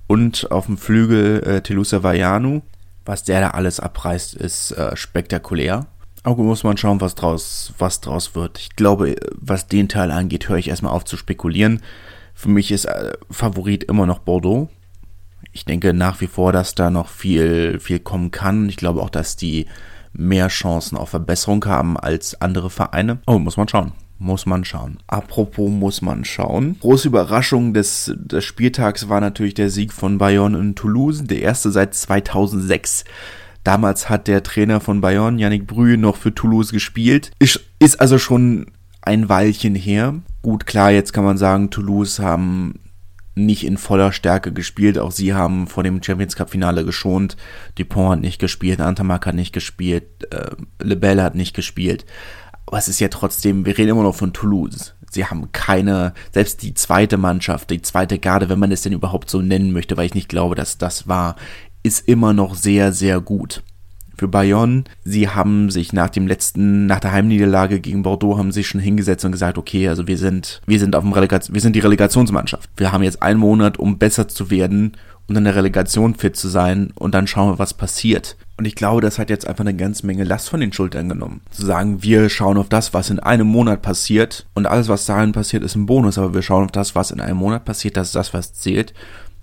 Und 0.06 0.50
auf 0.50 0.66
dem 0.66 0.78
Flügel 0.78 1.42
äh, 1.42 1.60
Telusa 1.60 2.02
Vajanu. 2.02 2.62
Was 3.08 3.24
der 3.24 3.40
da 3.40 3.50
alles 3.52 3.80
abreißt, 3.80 4.34
ist 4.34 4.72
äh, 4.72 4.94
spektakulär. 4.94 5.86
Aber 6.24 6.42
muss 6.42 6.62
man 6.62 6.76
schauen, 6.76 7.00
was 7.00 7.14
draus, 7.14 7.72
was 7.78 8.02
draus 8.02 8.34
wird. 8.34 8.58
Ich 8.58 8.76
glaube, 8.76 9.16
was 9.34 9.66
den 9.66 9.88
Teil 9.88 10.10
angeht, 10.10 10.50
höre 10.50 10.58
ich 10.58 10.68
erstmal 10.68 10.92
auf 10.92 11.06
zu 11.06 11.16
spekulieren. 11.16 11.80
Für 12.34 12.50
mich 12.50 12.70
ist 12.70 12.84
äh, 12.84 13.14
Favorit 13.30 13.84
immer 13.84 14.04
noch 14.04 14.18
Bordeaux. 14.18 14.68
Ich 15.52 15.64
denke 15.64 15.94
nach 15.94 16.20
wie 16.20 16.26
vor, 16.26 16.52
dass 16.52 16.74
da 16.74 16.90
noch 16.90 17.08
viel, 17.08 17.80
viel 17.80 17.98
kommen 17.98 18.30
kann. 18.30 18.68
Ich 18.68 18.76
glaube 18.76 19.00
auch, 19.00 19.08
dass 19.08 19.36
die 19.36 19.64
mehr 20.12 20.48
Chancen 20.48 20.98
auf 20.98 21.08
Verbesserung 21.08 21.64
haben 21.64 21.96
als 21.96 22.38
andere 22.42 22.68
Vereine. 22.68 23.20
Oh, 23.26 23.38
muss 23.38 23.56
man 23.56 23.68
schauen. 23.68 23.92
Muss 24.20 24.46
man 24.46 24.64
schauen. 24.64 24.98
Apropos 25.06 25.70
muss 25.70 26.02
man 26.02 26.24
schauen. 26.24 26.76
Große 26.80 27.06
Überraschung 27.06 27.72
des, 27.72 28.12
des 28.16 28.44
Spieltags 28.44 29.08
war 29.08 29.20
natürlich 29.20 29.54
der 29.54 29.70
Sieg 29.70 29.92
von 29.92 30.18
Bayonne 30.18 30.58
in 30.58 30.74
Toulouse, 30.74 31.22
der 31.22 31.40
erste 31.40 31.70
seit 31.70 31.94
2006. 31.94 33.04
Damals 33.62 34.08
hat 34.08 34.26
der 34.26 34.42
Trainer 34.42 34.80
von 34.80 35.00
Bayonne, 35.00 35.40
Yannick 35.40 35.66
Brühe, 35.66 35.96
noch 35.98 36.16
für 36.16 36.34
Toulouse 36.34 36.72
gespielt. 36.72 37.30
Ist, 37.38 37.60
ist 37.78 38.00
also 38.00 38.18
schon 38.18 38.66
ein 39.02 39.28
Weilchen 39.28 39.74
her. 39.74 40.14
Gut, 40.42 40.66
klar, 40.66 40.90
jetzt 40.90 41.12
kann 41.12 41.24
man 41.24 41.38
sagen, 41.38 41.70
Toulouse 41.70 42.18
haben 42.18 42.80
nicht 43.38 43.64
in 43.64 43.76
voller 43.76 44.12
Stärke 44.12 44.52
gespielt. 44.52 44.98
Auch 44.98 45.12
sie 45.12 45.32
haben 45.32 45.66
vor 45.66 45.82
dem 45.82 46.02
Champions 46.02 46.36
Cup 46.36 46.50
Finale 46.50 46.84
geschont. 46.84 47.36
Dupont 47.76 48.12
hat 48.12 48.20
nicht 48.20 48.40
gespielt, 48.40 48.80
Antamak 48.80 49.26
hat 49.26 49.34
nicht 49.34 49.52
gespielt, 49.52 50.32
äh, 50.32 50.50
Lebel 50.82 51.22
hat 51.22 51.34
nicht 51.34 51.54
gespielt. 51.54 52.04
Aber 52.68 52.78
es 52.78 52.88
ist 52.88 53.00
ja 53.00 53.08
trotzdem, 53.08 53.64
wir 53.64 53.78
reden 53.78 53.92
immer 53.92 54.02
noch 54.02 54.14
von 54.14 54.34
Toulouse. 54.34 54.94
Sie 55.10 55.24
haben 55.24 55.50
keine, 55.52 56.12
selbst 56.32 56.62
die 56.62 56.74
zweite 56.74 57.16
Mannschaft, 57.16 57.70
die 57.70 57.80
zweite 57.80 58.18
Garde, 58.18 58.50
wenn 58.50 58.58
man 58.58 58.70
es 58.70 58.82
denn 58.82 58.92
überhaupt 58.92 59.30
so 59.30 59.40
nennen 59.40 59.72
möchte, 59.72 59.96
weil 59.96 60.04
ich 60.04 60.14
nicht 60.14 60.28
glaube, 60.28 60.54
dass 60.54 60.76
das 60.76 61.08
war, 61.08 61.36
ist 61.82 62.06
immer 62.06 62.34
noch 62.34 62.54
sehr, 62.54 62.92
sehr 62.92 63.22
gut 63.22 63.62
für 64.18 64.28
Bayonne. 64.28 64.84
Sie 65.02 65.30
haben 65.30 65.70
sich 65.70 65.94
nach 65.94 66.10
dem 66.10 66.26
letzten, 66.26 66.84
nach 66.84 67.00
der 67.00 67.12
Heimniederlage 67.12 67.80
gegen 67.80 68.02
Bordeaux 68.02 68.36
haben 68.36 68.52
sich 68.52 68.66
schon 68.66 68.82
hingesetzt 68.82 69.24
und 69.24 69.32
gesagt, 69.32 69.56
okay, 69.56 69.88
also 69.88 70.06
wir 70.06 70.18
sind, 70.18 70.60
wir 70.66 70.78
sind 70.78 70.94
auf 70.94 71.04
dem 71.04 71.14
Relegation, 71.14 71.54
wir 71.54 71.62
sind 71.62 71.74
die 71.74 71.80
Relegationsmannschaft. 71.80 72.68
Wir 72.76 72.92
haben 72.92 73.02
jetzt 73.02 73.22
einen 73.22 73.40
Monat, 73.40 73.78
um 73.78 73.96
besser 73.96 74.28
zu 74.28 74.50
werden 74.50 74.92
und 75.28 75.36
in 75.36 75.44
der 75.44 75.54
Relegation 75.54 76.14
fit 76.14 76.36
zu 76.36 76.48
sein 76.48 76.92
und 76.94 77.14
dann 77.14 77.26
schauen 77.26 77.52
wir, 77.52 77.58
was 77.58 77.74
passiert. 77.74 78.36
Und 78.56 78.64
ich 78.64 78.74
glaube, 78.74 79.00
das 79.00 79.18
hat 79.18 79.30
jetzt 79.30 79.46
einfach 79.46 79.60
eine 79.60 79.76
ganze 79.76 80.06
Menge 80.06 80.24
Last 80.24 80.48
von 80.48 80.60
den 80.60 80.72
Schultern 80.72 81.08
genommen. 81.08 81.42
Zu 81.50 81.64
sagen, 81.64 82.02
wir 82.02 82.28
schauen 82.28 82.56
auf 82.56 82.68
das, 82.68 82.92
was 82.92 83.10
in 83.10 83.20
einem 83.20 83.46
Monat 83.46 83.82
passiert 83.82 84.46
und 84.54 84.66
alles, 84.66 84.88
was 84.88 85.06
dahin 85.06 85.32
passiert, 85.32 85.62
ist 85.62 85.76
ein 85.76 85.86
Bonus, 85.86 86.18
aber 86.18 86.34
wir 86.34 86.42
schauen 86.42 86.64
auf 86.64 86.72
das, 86.72 86.94
was 86.94 87.10
in 87.10 87.20
einem 87.20 87.36
Monat 87.36 87.64
passiert, 87.64 87.96
das 87.96 88.08
ist 88.08 88.16
das, 88.16 88.34
was 88.34 88.54
zählt 88.54 88.94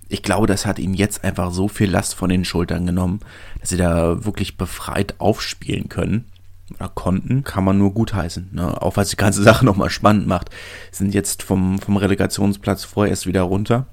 ich 0.08 0.22
glaube, 0.22 0.46
das 0.46 0.66
hat 0.66 0.78
ihm 0.78 0.94
jetzt 0.94 1.24
einfach 1.24 1.52
so 1.52 1.68
viel 1.68 1.90
Last 1.90 2.14
von 2.14 2.28
den 2.28 2.44
Schultern 2.44 2.86
genommen, 2.86 3.20
dass 3.60 3.70
sie 3.70 3.76
da 3.76 4.24
wirklich 4.24 4.56
befreit 4.56 5.14
aufspielen 5.18 5.88
können 5.88 6.26
oder 6.74 6.88
konnten, 6.88 7.44
kann 7.44 7.64
man 7.64 7.78
nur 7.78 7.92
gutheißen. 7.94 8.50
Ne? 8.52 8.80
Auch 8.80 8.96
was 8.96 9.10
die 9.10 9.16
ganze 9.16 9.42
Sache 9.44 9.64
nochmal 9.64 9.90
spannend 9.90 10.26
macht. 10.26 10.50
Sind 10.92 11.14
jetzt 11.14 11.42
vom, 11.42 11.78
vom 11.78 11.96
Relegationsplatz 11.96 12.84
vorerst 12.84 13.26
wieder 13.26 13.42
runter. 13.42 13.86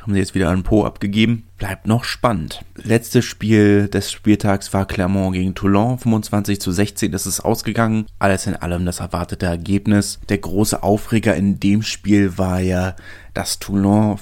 Haben 0.00 0.14
sie 0.14 0.18
jetzt 0.18 0.34
wieder 0.34 0.50
einen 0.50 0.62
Po 0.62 0.84
abgegeben. 0.84 1.44
Bleibt 1.58 1.86
noch 1.86 2.04
spannend. 2.04 2.64
Letztes 2.74 3.24
Spiel 3.24 3.88
des 3.88 4.10
Spieltags 4.10 4.72
war 4.72 4.86
Clermont 4.86 5.34
gegen 5.34 5.54
Toulon. 5.54 5.98
25 5.98 6.60
zu 6.60 6.72
16 6.72 7.12
ist 7.12 7.26
es 7.26 7.40
ausgegangen. 7.40 8.06
Alles 8.18 8.46
in 8.46 8.56
allem 8.56 8.86
das 8.86 9.00
erwartete 9.00 9.46
Ergebnis. 9.46 10.20
Der 10.28 10.38
große 10.38 10.82
Aufreger 10.82 11.36
in 11.36 11.60
dem 11.60 11.82
Spiel 11.82 12.38
war 12.38 12.60
ja, 12.60 12.96
dass 13.34 13.58
Toulon 13.58 14.18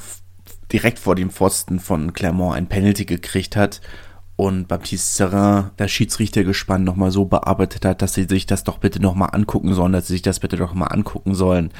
direkt 0.72 0.98
vor 0.98 1.14
dem 1.14 1.30
Pfosten 1.30 1.78
von 1.78 2.12
Clermont 2.12 2.56
ein 2.56 2.66
Penalty 2.66 3.04
gekriegt 3.04 3.56
hat 3.56 3.80
und 4.38 4.68
Baptiste 4.68 5.16
Serrin 5.16 5.70
das 5.76 5.90
Schiedsrichtergespann 5.90 6.84
nochmal 6.84 7.10
so 7.10 7.24
bearbeitet 7.24 7.84
hat, 7.84 8.02
dass 8.02 8.14
sie 8.14 8.24
sich 8.24 8.46
das 8.46 8.64
doch 8.64 8.78
bitte 8.78 9.00
nochmal 9.00 9.30
angucken 9.32 9.74
sollen, 9.74 9.92
dass 9.92 10.06
sie 10.06 10.14
sich 10.14 10.22
das 10.22 10.38
bitte 10.38 10.56
doch 10.56 10.74
mal 10.74 10.86
angucken 10.86 11.34
sollen. 11.34 11.70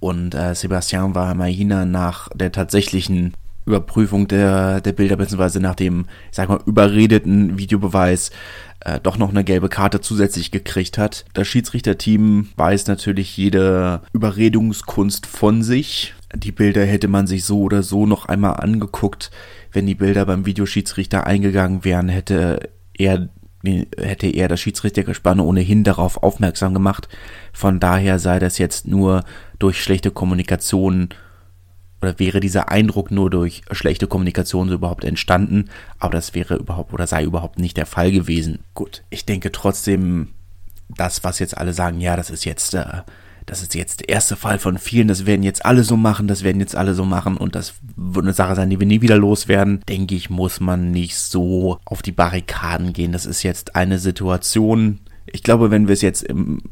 Und 0.00 0.34
äh, 0.34 0.54
Sebastian 0.54 1.12
Mahina 1.12 1.84
nach 1.84 2.28
der 2.34 2.52
tatsächlichen 2.52 3.34
Überprüfung 3.66 4.26
der, 4.26 4.80
der 4.80 4.92
Bilder, 4.92 5.16
beziehungsweise 5.16 5.60
nach 5.60 5.74
dem, 5.74 6.06
ich 6.30 6.36
sag 6.36 6.48
mal, 6.48 6.60
überredeten 6.66 7.58
Videobeweis 7.58 8.30
äh, 8.80 8.98
doch 9.00 9.18
noch 9.18 9.30
eine 9.30 9.44
gelbe 9.44 9.68
Karte 9.68 10.00
zusätzlich 10.00 10.50
gekriegt 10.50 10.98
hat. 10.98 11.24
Das 11.34 11.46
Schiedsrichterteam 11.46 12.48
weiß 12.56 12.86
natürlich 12.86 13.36
jede 13.36 14.00
Überredungskunst 14.12 15.26
von 15.26 15.62
sich. 15.62 16.14
Die 16.34 16.52
Bilder 16.52 16.84
hätte 16.84 17.08
man 17.08 17.26
sich 17.26 17.44
so 17.44 17.60
oder 17.60 17.82
so 17.82 18.06
noch 18.06 18.26
einmal 18.26 18.54
angeguckt. 18.54 19.30
Wenn 19.72 19.86
die 19.86 19.94
Bilder 19.94 20.24
beim 20.24 20.46
Videoschiedsrichter 20.46 21.26
eingegangen 21.26 21.84
wären, 21.84 22.08
hätte 22.08 22.70
er 22.96 23.28
hätte 23.62 24.26
er 24.26 24.48
das 24.48 24.60
Schiedsrichtergespann 24.60 25.40
ohnehin 25.40 25.84
darauf 25.84 26.22
aufmerksam 26.22 26.72
gemacht. 26.74 27.08
Von 27.52 27.80
daher 27.80 28.18
sei 28.18 28.38
das 28.38 28.58
jetzt 28.58 28.86
nur 28.86 29.24
durch 29.58 29.82
schlechte 29.82 30.10
Kommunikation 30.10 31.10
oder 32.00 32.18
wäre 32.18 32.40
dieser 32.40 32.70
Eindruck 32.70 33.10
nur 33.10 33.28
durch 33.28 33.62
schlechte 33.70 34.06
Kommunikation 34.06 34.68
so 34.68 34.74
überhaupt 34.74 35.04
entstanden, 35.04 35.68
aber 35.98 36.12
das 36.12 36.34
wäre 36.34 36.54
überhaupt 36.54 36.92
oder 36.94 37.06
sei 37.06 37.24
überhaupt 37.24 37.58
nicht 37.58 37.76
der 37.76 37.86
Fall 37.86 38.10
gewesen. 38.10 38.60
Gut, 38.74 39.02
ich 39.10 39.26
denke 39.26 39.52
trotzdem, 39.52 40.28
das, 40.88 41.22
was 41.24 41.38
jetzt 41.38 41.56
alle 41.56 41.72
sagen, 41.72 42.00
ja, 42.00 42.16
das 42.16 42.30
ist 42.30 42.44
jetzt, 42.44 42.74
äh, 42.74 43.02
das 43.50 43.62
ist 43.62 43.74
jetzt 43.74 43.98
der 43.98 44.08
erste 44.10 44.36
Fall 44.36 44.60
von 44.60 44.78
vielen, 44.78 45.08
das 45.08 45.26
werden 45.26 45.42
jetzt 45.42 45.64
alle 45.64 45.82
so 45.82 45.96
machen, 45.96 46.28
das 46.28 46.44
werden 46.44 46.60
jetzt 46.60 46.76
alle 46.76 46.94
so 46.94 47.04
machen 47.04 47.36
und 47.36 47.56
das 47.56 47.74
wird 47.96 48.24
eine 48.24 48.32
Sache 48.32 48.54
sein, 48.54 48.70
die 48.70 48.78
wir 48.78 48.86
nie 48.86 49.02
wieder 49.02 49.16
loswerden, 49.16 49.80
denke 49.88 50.14
ich, 50.14 50.30
muss 50.30 50.60
man 50.60 50.92
nicht 50.92 51.16
so 51.16 51.80
auf 51.84 52.00
die 52.00 52.12
Barrikaden 52.12 52.92
gehen. 52.92 53.10
Das 53.10 53.26
ist 53.26 53.42
jetzt 53.42 53.74
eine 53.74 53.98
Situation, 53.98 55.00
ich 55.26 55.42
glaube, 55.42 55.72
wenn 55.72 55.88
wir 55.88 55.94
es 55.94 56.00
jetzt 56.00 56.22
im 56.22 56.62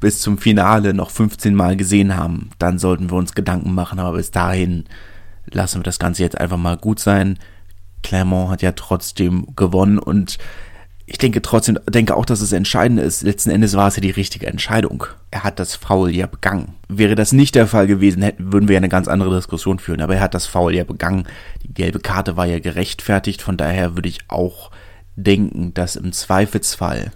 bis 0.00 0.20
zum 0.20 0.36
Finale 0.36 0.92
noch 0.92 1.08
15 1.08 1.54
Mal 1.54 1.78
gesehen 1.78 2.14
haben, 2.14 2.50
dann 2.58 2.78
sollten 2.78 3.10
wir 3.10 3.16
uns 3.16 3.32
Gedanken 3.32 3.72
machen, 3.72 3.98
aber 3.98 4.18
bis 4.18 4.32
dahin 4.32 4.84
lassen 5.46 5.78
wir 5.78 5.84
das 5.84 5.98
Ganze 5.98 6.24
jetzt 6.24 6.38
einfach 6.38 6.58
mal 6.58 6.76
gut 6.76 7.00
sein. 7.00 7.38
Clermont 8.02 8.50
hat 8.50 8.60
ja 8.60 8.72
trotzdem 8.72 9.46
gewonnen 9.56 9.98
und 9.98 10.36
ich 11.12 11.18
denke 11.18 11.42
trotzdem, 11.42 11.78
denke 11.86 12.16
auch, 12.16 12.24
dass 12.24 12.40
es 12.40 12.52
entscheidend 12.52 12.98
ist. 12.98 13.22
Letzten 13.22 13.50
Endes 13.50 13.76
war 13.76 13.86
es 13.86 13.96
ja 13.96 14.00
die 14.00 14.10
richtige 14.10 14.46
Entscheidung. 14.46 15.04
Er 15.30 15.44
hat 15.44 15.58
das 15.58 15.76
Foul 15.76 16.10
ja 16.10 16.26
begangen. 16.26 16.72
Wäre 16.88 17.14
das 17.14 17.32
nicht 17.32 17.54
der 17.54 17.66
Fall 17.66 17.86
gewesen, 17.86 18.22
hätten, 18.22 18.50
würden 18.50 18.66
wir 18.66 18.72
ja 18.72 18.78
eine 18.78 18.88
ganz 18.88 19.08
andere 19.08 19.36
Diskussion 19.36 19.78
führen. 19.78 20.00
Aber 20.00 20.14
er 20.14 20.22
hat 20.22 20.32
das 20.32 20.46
Foul 20.46 20.74
ja 20.74 20.84
begangen. 20.84 21.24
Die 21.64 21.74
gelbe 21.74 22.00
Karte 22.00 22.38
war 22.38 22.46
ja 22.46 22.60
gerechtfertigt. 22.60 23.42
Von 23.42 23.58
daher 23.58 23.94
würde 23.94 24.08
ich 24.08 24.20
auch 24.28 24.70
denken, 25.14 25.74
dass 25.74 25.96
im 25.96 26.12
Zweifelsfall 26.12 27.12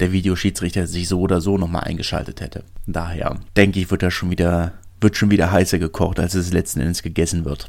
der 0.00 0.12
Videoschiedsrichter 0.12 0.86
sich 0.86 1.08
so 1.08 1.20
oder 1.20 1.40
so 1.40 1.56
nochmal 1.56 1.84
eingeschaltet 1.84 2.42
hätte. 2.42 2.62
Daher 2.86 3.40
denke 3.56 3.80
ich, 3.80 3.90
wird 3.90 4.02
da 4.02 4.10
schon 4.10 4.32
wieder, 4.32 4.72
wird 5.00 5.16
schon 5.16 5.30
wieder 5.30 5.50
heißer 5.50 5.78
gekocht, 5.78 6.20
als 6.20 6.34
es 6.34 6.52
letzten 6.52 6.80
Endes 6.80 7.02
gegessen 7.02 7.46
wird. 7.46 7.68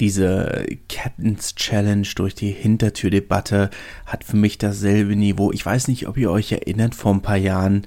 Diese 0.00 0.66
Captain's 0.88 1.54
Challenge 1.54 2.08
durch 2.16 2.34
die 2.34 2.50
Hintertürdebatte 2.50 3.70
hat 4.06 4.24
für 4.24 4.36
mich 4.36 4.58
dasselbe 4.58 5.14
Niveau. 5.14 5.52
Ich 5.52 5.64
weiß 5.64 5.88
nicht, 5.88 6.08
ob 6.08 6.16
ihr 6.16 6.30
euch 6.30 6.52
erinnert 6.52 6.94
vor 6.94 7.14
ein 7.14 7.22
paar 7.22 7.36
Jahren, 7.36 7.86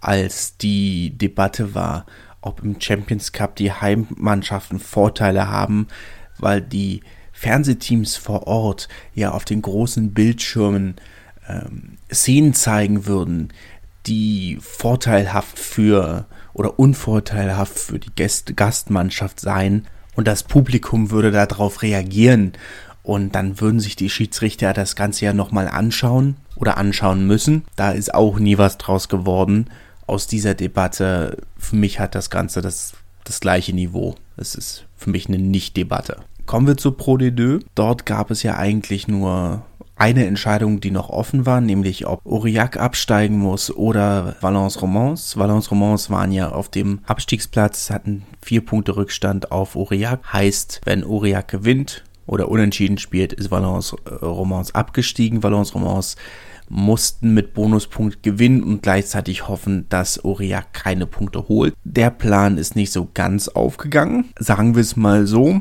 als 0.00 0.56
die 0.56 1.16
Debatte 1.16 1.74
war, 1.74 2.06
ob 2.40 2.62
im 2.62 2.80
Champions 2.80 3.32
Cup 3.32 3.56
die 3.56 3.72
Heimmannschaften 3.72 4.78
Vorteile 4.78 5.48
haben, 5.48 5.86
weil 6.38 6.60
die 6.60 7.00
Fernsehteams 7.32 8.16
vor 8.16 8.46
Ort 8.46 8.88
ja 9.14 9.30
auf 9.32 9.44
den 9.44 9.62
großen 9.62 10.12
Bildschirmen 10.12 10.96
ähm, 11.48 11.98
Szenen 12.12 12.54
zeigen 12.54 13.06
würden, 13.06 13.52
die 14.06 14.58
vorteilhaft 14.60 15.58
für 15.58 16.26
oder 16.52 16.78
unvorteilhaft 16.78 17.78
für 17.78 17.98
die 17.98 18.14
Gäste, 18.14 18.54
Gastmannschaft 18.54 19.40
seien 19.40 19.86
und 20.16 20.28
das 20.28 20.42
Publikum 20.42 21.10
würde 21.10 21.30
darauf 21.30 21.82
reagieren 21.82 22.52
und 23.02 23.34
dann 23.34 23.60
würden 23.60 23.80
sich 23.80 23.96
die 23.96 24.10
Schiedsrichter 24.10 24.72
das 24.72 24.96
Ganze 24.96 25.26
ja 25.26 25.32
nochmal 25.32 25.68
anschauen 25.68 26.36
oder 26.56 26.78
anschauen 26.78 27.26
müssen. 27.26 27.64
Da 27.76 27.92
ist 27.92 28.14
auch 28.14 28.38
nie 28.38 28.58
was 28.58 28.78
draus 28.78 29.08
geworden 29.08 29.66
aus 30.06 30.26
dieser 30.26 30.54
Debatte. 30.54 31.38
Für 31.58 31.76
mich 31.76 32.00
hat 32.00 32.14
das 32.14 32.30
Ganze 32.30 32.62
das, 32.62 32.94
das 33.24 33.40
gleiche 33.40 33.72
Niveau. 33.72 34.14
Es 34.36 34.54
ist 34.54 34.86
für 34.96 35.10
mich 35.10 35.28
eine 35.28 35.38
Nicht-Debatte. 35.38 36.16
Kommen 36.46 36.66
wir 36.66 36.76
zu 36.76 36.92
Pro 36.92 37.16
D2. 37.16 37.62
Dort 37.74 38.06
gab 38.06 38.30
es 38.30 38.42
ja 38.42 38.56
eigentlich 38.56 39.08
nur 39.08 39.64
eine 39.96 40.26
Entscheidung, 40.26 40.80
die 40.80 40.90
noch 40.90 41.08
offen 41.08 41.46
war, 41.46 41.60
nämlich 41.60 42.06
ob 42.06 42.24
Aurillac 42.26 42.76
absteigen 42.76 43.38
muss 43.38 43.70
oder 43.74 44.36
Valence 44.40 44.80
Romans. 44.82 45.36
Valence 45.36 45.70
Romans 45.70 46.10
waren 46.10 46.32
ja 46.32 46.50
auf 46.50 46.68
dem 46.68 47.00
Abstiegsplatz, 47.06 47.90
hatten 47.90 48.24
vier 48.42 48.64
Punkte 48.64 48.96
Rückstand 48.96 49.52
auf 49.52 49.76
Aurillac. 49.76 50.32
Heißt, 50.32 50.80
wenn 50.84 51.04
Aurillac 51.04 51.48
gewinnt 51.48 52.04
oder 52.26 52.48
unentschieden 52.48 52.98
spielt, 52.98 53.32
ist 53.32 53.50
Valence 53.50 53.94
äh, 54.04 54.24
Romans 54.24 54.74
abgestiegen. 54.74 55.42
Valence 55.42 55.74
Romans 55.74 56.16
mussten 56.68 57.34
mit 57.34 57.54
Bonuspunkt 57.54 58.22
gewinnen 58.22 58.62
und 58.62 58.82
gleichzeitig 58.82 59.48
hoffen, 59.48 59.86
dass 59.90 60.24
Aurillac 60.24 60.72
keine 60.72 61.06
Punkte 61.06 61.48
holt. 61.48 61.74
Der 61.84 62.10
Plan 62.10 62.58
ist 62.58 62.74
nicht 62.74 62.90
so 62.92 63.08
ganz 63.12 63.48
aufgegangen, 63.48 64.30
sagen 64.38 64.74
wir 64.74 64.80
es 64.80 64.96
mal 64.96 65.26
so. 65.26 65.60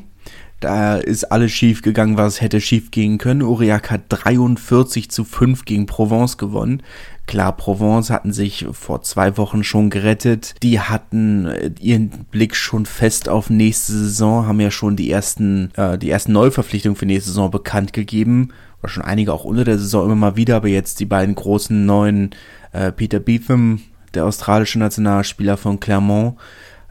Da 0.63 0.95
ist 0.95 1.25
alles 1.25 1.51
schief 1.51 1.81
gegangen, 1.81 2.15
was 2.15 2.39
hätte 2.39 2.61
schief 2.61 2.89
gehen 2.89 3.17
können. 3.17 3.41
Aurillac 3.41 3.91
hat 3.91 4.03
43 4.07 5.11
zu 5.11 5.25
5 5.25 5.65
gegen 5.65 5.87
Provence 5.87 6.37
gewonnen. 6.37 6.81
Klar, 7.27 7.57
Provence 7.57 8.09
hatten 8.09 8.31
sich 8.31 8.65
vor 8.71 9.01
zwei 9.01 9.35
Wochen 9.35 9.65
schon 9.65 9.89
gerettet. 9.89 10.55
Die 10.63 10.79
hatten 10.79 11.47
äh, 11.47 11.71
ihren 11.81 12.11
Blick 12.31 12.55
schon 12.55 12.85
fest 12.85 13.27
auf 13.27 13.49
nächste 13.49 13.91
Saison, 13.91 14.47
haben 14.47 14.61
ja 14.61 14.71
schon 14.71 14.95
die 14.95 15.11
ersten, 15.11 15.69
äh, 15.75 15.97
die 15.97 16.09
ersten 16.09 16.31
Neuverpflichtungen 16.31 16.95
für 16.95 17.07
nächste 17.07 17.31
Saison 17.31 17.51
bekannt 17.51 17.91
gegeben. 17.91 18.53
Oder 18.81 18.87
schon 18.89 19.03
einige 19.03 19.33
auch 19.33 19.43
unter 19.43 19.65
der 19.65 19.79
Saison 19.79 20.05
immer 20.05 20.15
mal 20.15 20.37
wieder, 20.37 20.55
aber 20.55 20.69
jetzt 20.69 21.01
die 21.01 21.05
beiden 21.05 21.35
großen 21.35 21.85
neuen, 21.85 22.29
äh, 22.71 22.93
Peter 22.93 23.19
Beetham, 23.19 23.81
der 24.13 24.25
australische 24.25 24.79
Nationalspieler 24.79 25.57
von 25.57 25.81
Clermont, 25.81 26.37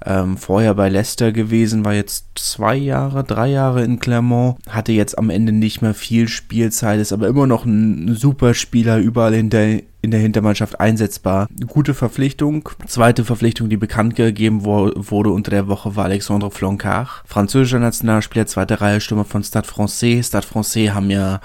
ähm, 0.05 0.37
vorher 0.37 0.75
bei 0.75 0.89
Leicester 0.89 1.33
gewesen, 1.33 1.85
war 1.85 1.95
jetzt 1.95 2.27
zwei 2.35 2.77
Jahre, 2.77 3.25
drei 3.25 3.49
Jahre 3.49 3.85
in 3.85 3.99
Clermont, 3.99 4.59
hatte 4.69 4.93
jetzt 4.93 5.19
am 5.19 5.31
Ende 5.31 5.53
nicht 5.53 5.83
mehr 5.83 5.95
viel 5.95 6.29
Spielzeit, 6.29 7.01
ist 7.01 7.13
aber 7.13 7.29
immer 7.29 7.47
noch 7.47 7.65
ein 7.65 8.15
super 8.15 8.55
Spieler, 8.55 8.99
überall 8.99 9.35
hinter, 9.35 9.79
in 10.03 10.11
der 10.11 10.21
Hintermannschaft 10.21 10.81
einsetzbar. 10.81 11.47
Gute 11.67 11.95
Verpflichtung. 11.95 12.69
Zweite 12.87 13.25
Verpflichtung, 13.25 13.69
die 13.69 13.77
bekannt 13.77 14.17
gegeben 14.17 14.65
wurde 14.65 15.31
unter 15.31 15.51
der 15.51 15.69
Woche, 15.69 15.97
war 15.97 16.05
Alexandre 16.05 16.51
Floncard. 16.51 17.23
Französischer 17.25 17.79
Nationalspieler, 17.79 18.47
zweite 18.47 18.81
Reihe 18.81 19.01
Stürmer 19.01 19.25
von 19.25 19.45
Stade 19.45 19.69
Francais. 19.69 20.27
Stade 20.27 20.47
Francais 20.47 20.91
haben 20.91 21.11
ja 21.11 21.41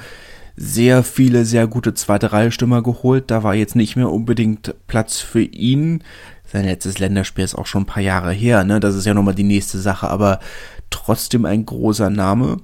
sehr 0.60 1.04
viele 1.04 1.46
sehr 1.46 1.68
gute 1.68 1.94
zweite 1.94 2.34
Reihe 2.34 2.52
Stürmer 2.52 2.82
geholt. 2.82 3.26
Da 3.30 3.44
war 3.44 3.54
jetzt 3.54 3.76
nicht 3.76 3.96
mehr 3.96 4.10
unbedingt 4.10 4.74
Platz 4.88 5.20
für 5.20 5.44
ihn. 5.44 6.04
Sein 6.52 6.66
letztes 6.66 7.00
Länderspiel 7.00 7.44
ist 7.44 7.56
auch 7.56 7.66
schon 7.66 7.84
ein 7.84 7.88
paar 7.88 8.04
Jahre 8.04 8.32
her, 8.32 8.64
ne? 8.64 8.80
Das 8.80 8.96
ist 8.96 9.06
ja 9.06 9.14
nochmal 9.14 9.36
die 9.36 9.44
nächste 9.44 9.80
Sache, 9.80 10.10
aber 10.10 10.40
trotzdem 10.90 11.46
ein 11.46 11.66
großer 11.66 12.10
Name 12.10 12.58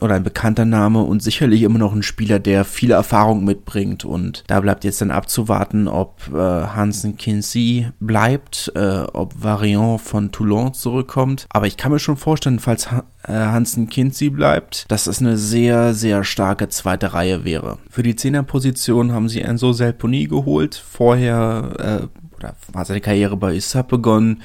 oder 0.00 0.14
ein 0.14 0.22
bekannter 0.22 0.64
Name 0.64 1.02
und 1.02 1.22
sicherlich 1.22 1.62
immer 1.62 1.78
noch 1.78 1.92
ein 1.92 2.02
Spieler, 2.02 2.38
der 2.38 2.64
viele 2.64 2.94
Erfahrung 2.94 3.44
mitbringt. 3.44 4.04
Und 4.04 4.44
da 4.46 4.60
bleibt 4.60 4.84
jetzt 4.84 5.00
dann 5.00 5.10
abzuwarten, 5.10 5.88
ob 5.88 6.28
äh, 6.32 6.38
Hansen 6.38 7.16
Kinsey 7.16 7.88
bleibt, 8.00 8.72
äh, 8.74 9.02
ob 9.12 9.42
Variant 9.42 10.00
von 10.00 10.32
Toulon 10.32 10.74
zurückkommt. 10.74 11.46
Aber 11.50 11.66
ich 11.66 11.76
kann 11.76 11.92
mir 11.92 11.98
schon 11.98 12.16
vorstellen, 12.16 12.58
falls 12.58 12.90
ha 12.90 13.04
äh, 13.24 13.32
Hansen 13.32 13.88
Kinsey 13.88 14.30
bleibt, 14.30 14.90
dass 14.90 15.04
das 15.04 15.20
eine 15.20 15.36
sehr, 15.36 15.92
sehr 15.92 16.24
starke 16.24 16.68
zweite 16.68 17.12
Reihe 17.12 17.44
wäre. 17.44 17.78
Für 17.90 18.02
die 18.02 18.16
Zehnerposition 18.16 19.12
haben 19.12 19.28
sie 19.28 19.42
Enzo 19.42 19.72
Selponi 19.72 20.26
geholt. 20.26 20.74
Vorher 20.74 21.72
äh, 21.78 22.20
oder 22.40 22.54
hat 22.74 22.86
seine 22.86 23.00
Karriere 23.00 23.36
bei 23.36 23.54
ISAP 23.54 23.88
begonnen 23.88 24.42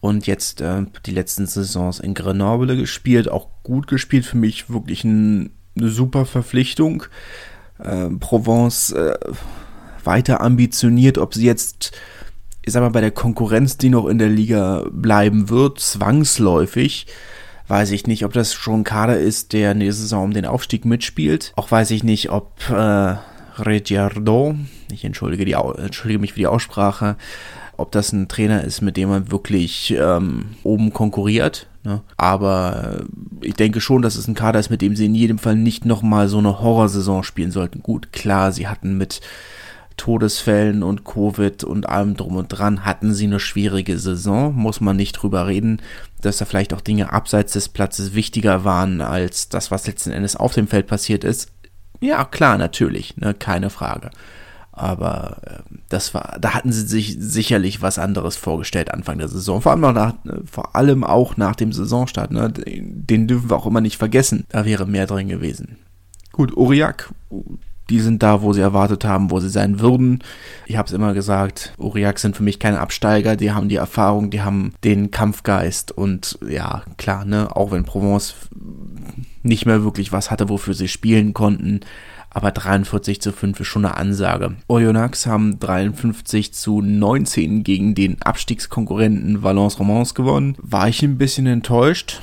und 0.00 0.26
jetzt 0.26 0.60
äh, 0.60 0.84
die 1.06 1.10
letzten 1.12 1.46
Saisons 1.46 2.00
in 2.00 2.14
Grenoble 2.14 2.76
gespielt, 2.76 3.30
auch 3.30 3.48
gut 3.62 3.86
gespielt, 3.86 4.24
für 4.24 4.36
mich 4.36 4.70
wirklich 4.70 5.04
ein, 5.04 5.50
eine 5.76 5.88
super 5.88 6.26
Verpflichtung. 6.26 7.04
Äh, 7.78 8.10
Provence 8.20 8.92
äh, 8.92 9.18
weiter 10.04 10.40
ambitioniert, 10.40 11.18
ob 11.18 11.34
sie 11.34 11.44
jetzt, 11.44 11.92
ich 12.62 12.72
sag 12.72 12.82
mal, 12.82 12.90
bei 12.90 13.00
der 13.00 13.10
Konkurrenz, 13.10 13.76
die 13.76 13.90
noch 13.90 14.06
in 14.06 14.18
der 14.18 14.28
Liga 14.28 14.84
bleiben 14.90 15.48
wird, 15.48 15.80
zwangsläufig, 15.80 17.06
weiß 17.68 17.90
ich 17.90 18.06
nicht, 18.06 18.24
ob 18.24 18.32
das 18.32 18.54
schon 18.54 18.80
ein 18.80 18.84
Kader 18.84 19.18
ist, 19.18 19.52
der 19.52 19.74
nächste 19.74 20.02
Saison 20.02 20.24
um 20.24 20.32
den 20.32 20.46
Aufstieg 20.46 20.84
mitspielt. 20.84 21.52
Auch 21.56 21.70
weiß 21.70 21.90
ich 21.90 22.04
nicht, 22.04 22.30
ob 22.30 22.70
äh, 22.70 23.16
Reggiardo, 23.58 24.54
ich 24.92 25.04
entschuldige, 25.04 25.44
die, 25.44 25.52
entschuldige 25.52 26.20
mich 26.20 26.32
für 26.32 26.40
die 26.40 26.46
Aussprache, 26.46 27.16
ob 27.76 27.92
das 27.92 28.12
ein 28.12 28.28
Trainer 28.28 28.64
ist, 28.64 28.80
mit 28.80 28.96
dem 28.96 29.08
man 29.08 29.30
wirklich 29.30 29.94
ähm, 29.98 30.56
oben 30.62 30.92
konkurriert. 30.92 31.66
Ne? 31.84 32.00
Aber 32.16 33.00
äh, 33.42 33.46
ich 33.46 33.54
denke 33.54 33.80
schon, 33.80 34.02
dass 34.02 34.16
es 34.16 34.28
ein 34.28 34.34
Kader 34.34 34.60
ist, 34.60 34.70
mit 34.70 34.82
dem 34.82 34.96
sie 34.96 35.06
in 35.06 35.14
jedem 35.14 35.38
Fall 35.38 35.56
nicht 35.56 35.84
nochmal 35.84 36.28
so 36.28 36.38
eine 36.38 36.60
Horrorsaison 36.60 37.22
spielen 37.22 37.50
sollten. 37.50 37.82
Gut, 37.82 38.12
klar, 38.12 38.52
sie 38.52 38.66
hatten 38.66 38.96
mit 38.96 39.20
Todesfällen 39.96 40.82
und 40.82 41.04
Covid 41.04 41.64
und 41.64 41.88
allem 41.88 42.16
drum 42.16 42.36
und 42.36 42.48
dran 42.48 42.84
hatten 42.84 43.14
sie 43.14 43.24
eine 43.24 43.40
schwierige 43.40 43.98
Saison, 43.98 44.54
muss 44.54 44.80
man 44.80 44.96
nicht 44.96 45.12
drüber 45.12 45.46
reden, 45.46 45.80
dass 46.20 46.36
da 46.36 46.44
vielleicht 46.44 46.74
auch 46.74 46.82
Dinge 46.82 47.12
abseits 47.12 47.54
des 47.54 47.68
Platzes 47.70 48.14
wichtiger 48.14 48.64
waren 48.64 49.00
als 49.00 49.48
das, 49.48 49.70
was 49.70 49.86
letzten 49.86 50.10
Endes 50.10 50.36
auf 50.36 50.54
dem 50.54 50.68
Feld 50.68 50.86
passiert 50.86 51.24
ist. 51.24 51.50
Ja, 52.00 52.24
klar, 52.24 52.58
natürlich, 52.58 53.16
ne, 53.16 53.34
keine 53.34 53.70
Frage. 53.70 54.10
Aber 54.76 55.38
äh, 55.42 55.62
das 55.88 56.12
war, 56.12 56.36
da 56.38 56.52
hatten 56.52 56.70
sie 56.70 56.86
sich 56.86 57.16
sicherlich 57.18 57.80
was 57.80 57.98
anderes 57.98 58.36
vorgestellt 58.36 58.92
Anfang 58.92 59.18
der 59.18 59.28
Saison. 59.28 59.62
Vor 59.62 59.72
allem 59.72 59.84
auch 59.84 59.92
nach, 59.92 60.14
vor 60.50 60.76
allem 60.76 61.02
auch 61.02 61.38
nach 61.38 61.56
dem 61.56 61.72
Saisonstart. 61.72 62.30
Ne? 62.30 62.52
Den 62.52 63.26
dürfen 63.26 63.48
wir 63.48 63.56
auch 63.56 63.66
immer 63.66 63.80
nicht 63.80 63.96
vergessen. 63.96 64.44
Da 64.50 64.66
wäre 64.66 64.86
mehr 64.86 65.06
drin 65.06 65.28
gewesen. 65.28 65.78
Gut, 66.32 66.54
Uriak, 66.54 67.10
die 67.88 68.00
sind 68.00 68.22
da, 68.22 68.42
wo 68.42 68.52
sie 68.52 68.60
erwartet 68.60 69.04
haben, 69.04 69.30
wo 69.30 69.40
sie 69.40 69.48
sein 69.48 69.80
würden. 69.80 70.22
Ich 70.66 70.76
habe 70.76 70.86
es 70.86 70.92
immer 70.92 71.14
gesagt, 71.14 71.72
Uriak 71.78 72.18
sind 72.18 72.36
für 72.36 72.42
mich 72.42 72.58
keine 72.58 72.80
Absteiger, 72.80 73.36
die 73.36 73.52
haben 73.52 73.68
die 73.70 73.76
Erfahrung, 73.76 74.30
die 74.30 74.42
haben 74.42 74.74
den 74.84 75.10
Kampfgeist 75.10 75.92
und 75.92 76.38
ja, 76.46 76.82
klar, 76.98 77.24
ne, 77.24 77.54
auch 77.54 77.70
wenn 77.70 77.84
Provence 77.84 78.34
nicht 79.46 79.66
mehr 79.66 79.82
wirklich 79.84 80.12
was 80.12 80.30
hatte, 80.30 80.48
wofür 80.48 80.74
sie 80.74 80.88
spielen 80.88 81.34
konnten, 81.34 81.80
aber 82.36 82.50
43 82.50 83.20
zu 83.22 83.32
5 83.32 83.60
ist 83.60 83.66
schon 83.66 83.86
eine 83.86 83.96
Ansage. 83.96 84.56
Oyonnax 84.68 85.26
haben 85.26 85.58
53 85.58 86.52
zu 86.52 86.82
19 86.82 87.64
gegen 87.64 87.94
den 87.94 88.20
Abstiegskonkurrenten 88.20 89.42
Valence 89.42 89.78
Romans 89.78 90.14
gewonnen. 90.14 90.54
War 90.60 90.86
ich 90.86 91.02
ein 91.02 91.16
bisschen 91.16 91.46
enttäuscht 91.46 92.20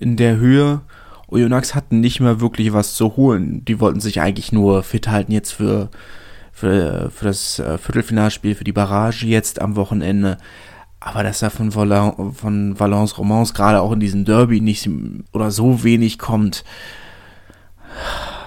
in 0.00 0.16
der 0.16 0.38
Höhe. 0.38 0.80
Oyonnax 1.28 1.76
hatten 1.76 2.00
nicht 2.00 2.18
mehr 2.18 2.40
wirklich 2.40 2.72
was 2.72 2.94
zu 2.94 3.16
holen. 3.16 3.64
Die 3.64 3.78
wollten 3.78 4.00
sich 4.00 4.20
eigentlich 4.20 4.50
nur 4.50 4.82
fit 4.82 5.06
halten 5.06 5.30
jetzt 5.30 5.52
für, 5.52 5.90
für, 6.52 7.12
für 7.14 7.26
das 7.26 7.60
äh, 7.60 7.78
Viertelfinalspiel, 7.78 8.56
für 8.56 8.64
die 8.64 8.72
Barrage 8.72 9.24
jetzt 9.26 9.60
am 9.60 9.76
Wochenende. 9.76 10.38
Aber 11.08 11.22
dass 11.22 11.38
da 11.38 11.48
von, 11.48 11.74
Val 11.74 12.12
von 12.34 12.78
Valence 12.78 13.16
Romans 13.16 13.54
gerade 13.54 13.80
auch 13.80 13.92
in 13.92 14.00
diesem 14.00 14.26
Derby 14.26 14.60
nicht 14.60 14.90
oder 15.32 15.50
so 15.50 15.82
wenig 15.82 16.18
kommt, 16.18 16.64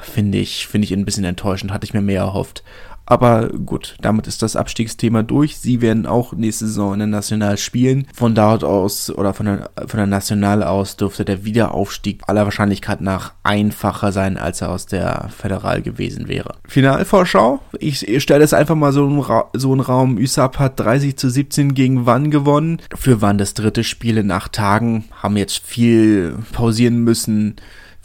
finde 0.03 0.37
ich, 0.37 0.67
finde 0.67 0.85
ich 0.85 0.93
ein 0.93 1.03
bisschen 1.03 1.23
enttäuschend, 1.23 1.73
hatte 1.73 1.85
ich 1.85 1.95
mir 1.95 2.01
mehr 2.01 2.21
erhofft. 2.21 2.63
Aber 3.05 3.49
gut, 3.49 3.95
damit 4.01 4.27
ist 4.27 4.41
das 4.41 4.55
Abstiegsthema 4.55 5.23
durch. 5.23 5.57
Sie 5.57 5.81
werden 5.81 6.05
auch 6.05 6.33
nächste 6.33 6.67
Saison 6.67 6.93
in 6.93 6.99
der 6.99 7.07
National 7.07 7.57
spielen. 7.57 8.07
Von 8.13 8.35
dort 8.35 8.63
aus 8.63 9.09
oder 9.09 9.33
von 9.33 9.45
der, 9.45 9.69
von 9.87 9.97
der 9.97 10.07
National 10.07 10.63
aus 10.63 10.97
dürfte 10.97 11.25
der 11.25 11.43
Wiederaufstieg 11.43 12.21
aller 12.27 12.45
Wahrscheinlichkeit 12.45 13.01
nach 13.01 13.33
einfacher 13.43 14.11
sein, 14.11 14.37
als 14.37 14.61
er 14.61 14.69
aus 14.69 14.85
der 14.85 15.29
Föderal 15.35 15.81
gewesen 15.81 16.27
wäre. 16.27 16.55
Finalvorschau. 16.67 17.59
Ich, 17.79 18.07
ich 18.07 18.23
stelle 18.23 18.43
es 18.43 18.53
einfach 18.53 18.75
mal 18.75 18.93
so 18.93 19.07
in 19.07 19.23
so 19.59 19.71
einen 19.71 19.81
Raum. 19.81 20.17
USAP 20.17 20.59
hat 20.59 20.79
30 20.79 21.17
zu 21.17 21.29
17 21.29 21.73
gegen 21.73 22.05
Wann 22.05 22.31
gewonnen. 22.31 22.81
Für 22.95 23.21
Wann 23.21 23.37
das 23.37 23.53
dritte 23.53 23.83
Spiel 23.83 24.17
in 24.17 24.31
acht 24.31 24.53
Tagen. 24.53 25.05
Haben 25.21 25.37
jetzt 25.37 25.59
viel 25.65 26.37
pausieren 26.53 27.03
müssen 27.03 27.55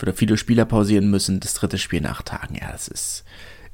oder 0.02 0.12
viele 0.12 0.36
Spieler 0.36 0.64
pausieren 0.64 1.10
müssen, 1.10 1.40
das 1.40 1.54
dritte 1.54 1.78
Spiel 1.78 2.00
nach 2.00 2.22
Tagen. 2.22 2.56
Ja, 2.56 2.70
das 2.72 2.88
ist, 2.88 3.24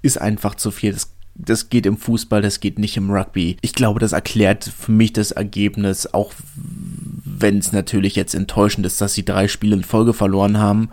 ist 0.03 0.21
einfach 0.21 0.55
zu 0.55 0.71
viel. 0.71 0.93
Das, 0.93 1.12
das 1.35 1.71
geht 1.71 1.87
im 1.87 1.97
Fußball, 1.97 2.43
das 2.43 2.61
geht 2.61 2.79
nicht 2.79 2.97
im 2.97 3.11
Rugby. 3.11 3.57
Ich 3.63 3.73
glaube, 3.73 4.01
das 4.01 4.13
erklärt 4.13 4.65
für 4.65 4.93
mich 4.93 5.13
das 5.13 5.31
Ergebnis, 5.31 6.07
auch 6.13 6.33
wenn 6.55 7.59
es 7.59 7.73
natürlich 7.73 8.17
jetzt 8.17 8.35
enttäuschend 8.35 8.87
ist, 8.87 9.01
dass 9.01 9.15
sie 9.15 9.25
drei 9.25 9.49
Spiele 9.49 9.77
in 9.77 9.85
Folge 9.85 10.13
verloren 10.13 10.59
haben. 10.59 10.91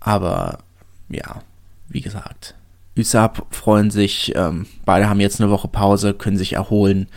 Aber 0.00 0.58
ja, 1.08 1.42
wie 1.88 2.00
gesagt, 2.00 2.54
USAP 2.96 3.46
freuen 3.54 3.90
sich, 3.90 4.32
ähm, 4.36 4.66
beide 4.84 5.08
haben 5.08 5.20
jetzt 5.20 5.40
eine 5.40 5.50
Woche 5.50 5.68
Pause, 5.68 6.14
können 6.14 6.36
sich 6.36 6.54
erholen. 6.54 7.08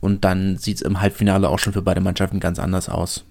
Und 0.00 0.24
dann 0.24 0.56
sieht 0.58 0.76
es 0.76 0.82
im 0.82 1.00
Halbfinale 1.00 1.48
auch 1.48 1.58
schon 1.58 1.72
für 1.72 1.82
beide 1.82 2.00
Mannschaften 2.00 2.40
ganz 2.40 2.58
anders 2.58 2.88
aus 2.88 3.24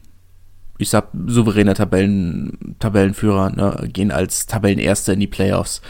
sag, 0.80 1.08
souveräner 1.28 1.76
Tabellen, 1.76 2.76
Tabellenführer, 2.80 3.50
ne, 3.52 3.90
gehen 3.92 4.12
als 4.12 4.46
Tabellenerster 4.46 5.14
in 5.14 5.22
die 5.22 5.28
Playoffs. 5.28 5.82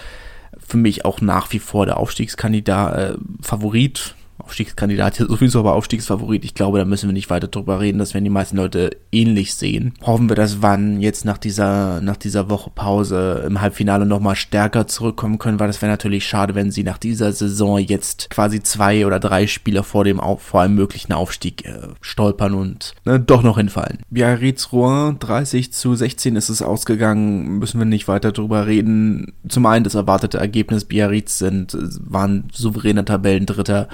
Für 0.68 0.78
mich 0.78 1.06
auch 1.06 1.22
nach 1.22 1.52
wie 1.52 1.60
vor 1.60 1.86
der 1.86 1.98
Aufstiegskandidat, 1.98 2.98
äh, 2.98 3.18
Favorit, 3.42 4.16
Aufstiegskandidat 4.46 5.16
sowieso, 5.16 5.60
aber 5.60 5.74
Aufstiegsfavorit. 5.74 6.46
Ich 6.46 6.54
glaube, 6.54 6.78
da 6.78 6.86
müssen 6.86 7.10
wir 7.10 7.14
nicht 7.14 7.32
weiter 7.32 7.48
drüber 7.48 7.80
reden. 7.80 7.98
Das 7.98 8.14
werden 8.14 8.26
die 8.26 8.30
meisten 8.30 8.58
Leute 8.58 8.92
ähnlich 9.12 9.56
sehen. 9.56 9.94
Hoffen 10.04 10.30
wir, 10.30 10.36
dass 10.36 10.62
Wann 10.62 11.02
jetzt 11.02 11.26
nach 11.26 11.40
dieser, 11.40 12.00
nach 12.02 12.16
dieser 12.16 12.48
Woche 12.50 12.70
Pause 12.70 13.44
im 13.48 13.60
Halbfinale 13.60 14.06
nochmal 14.06 14.36
stärker 14.36 14.86
zurückkommen 14.86 15.40
können, 15.40 15.60
weil 15.60 15.68
das 15.68 15.82
wäre 15.82 15.92
natürlich 15.92 16.28
schade, 16.28 16.54
wenn 16.54 16.70
sie 16.70 16.84
nach 16.84 17.00
dieser 17.00 17.34
Saison 17.34 17.80
jetzt 17.80 18.30
quasi 18.30 18.62
zwei 18.62 19.08
oder 19.08 19.20
drei 19.20 19.48
Spieler 19.48 19.84
vor 19.84 20.04
dem, 20.04 20.22
vor 20.38 20.62
einem 20.62 20.76
möglichen 20.76 21.14
Aufstieg 21.14 21.66
äh, 21.66 21.88
stolpern 22.02 22.54
und 22.54 22.94
ne, 23.04 23.20
doch 23.20 23.42
noch 23.42 23.58
hinfallen. 23.58 24.00
Biarritz 24.12 24.72
Rouen, 24.72 25.18
30 25.18 25.74
zu 25.74 25.96
16 25.96 26.36
ist 26.36 26.50
es 26.50 26.62
ausgegangen. 26.62 27.58
Müssen 27.58 27.80
wir 27.80 27.86
nicht 27.86 28.08
weiter 28.08 28.32
drüber 28.32 28.68
reden. 28.68 29.34
Zum 29.48 29.66
einen 29.66 29.84
das 29.84 29.96
erwartete 29.96 30.38
Ergebnis. 30.38 30.86
Biarritz 30.86 31.40
sind, 31.40 31.76
waren 32.00 32.48
souveräner 32.54 33.06
Tabellendritter 33.06 33.88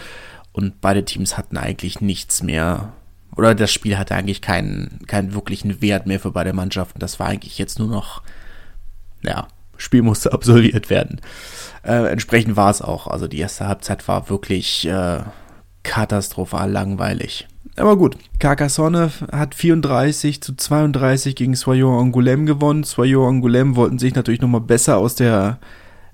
und 0.54 0.82
beide 0.82 1.06
Teams 1.06 1.38
hatten 1.38 1.58
eigentlich 1.58 2.02
nichts 2.02 2.44
mehr. 2.44 2.94
Oder 3.36 3.56
das 3.56 3.72
Spiel 3.72 3.98
hatte 3.98 4.16
eigentlich 4.16 4.42
keinen, 4.42 5.00
keinen 5.08 5.34
wirklichen 5.34 5.82
Wert 5.82 6.06
mehr 6.06 6.20
für 6.20 6.32
beide 6.32 6.54
Mannschaften. 6.54 7.00
Das 7.00 7.20
war 7.20 7.28
eigentlich 7.28 7.58
jetzt 7.58 7.80
nur 7.80 7.88
noch, 7.88 8.22
ja, 9.22 9.48
Spiel 9.78 10.02
musste 10.02 10.34
absolviert 10.34 10.90
werden. 10.90 11.22
Äh, 11.84 12.12
entsprechend 12.12 12.56
war 12.56 12.70
es 12.70 12.82
auch. 12.82 13.08
Also 13.08 13.28
die 13.28 13.40
erste 13.40 13.68
Halbzeit 13.68 14.08
war 14.08 14.30
wirklich 14.30 14.88
äh, 14.88 15.20
katastrophal 15.84 16.70
langweilig. 16.70 17.48
Aber 17.78 17.98
gut, 17.98 18.18
Carcassonne 18.40 19.12
hat 19.32 19.56
34 19.56 20.42
zu 20.42 20.56
32 20.56 21.36
gegen 21.36 21.56
Soyon 21.56 22.12
Angoulême 22.12 22.46
gewonnen. 22.46 22.84
Soyon 22.84 23.42
Angoulême 23.42 23.76
wollten 23.76 23.98
sich 23.98 24.14
natürlich 24.14 24.42
nochmal 24.42 24.62
besser 24.62 24.98
aus 24.98 25.16
der 25.16 25.60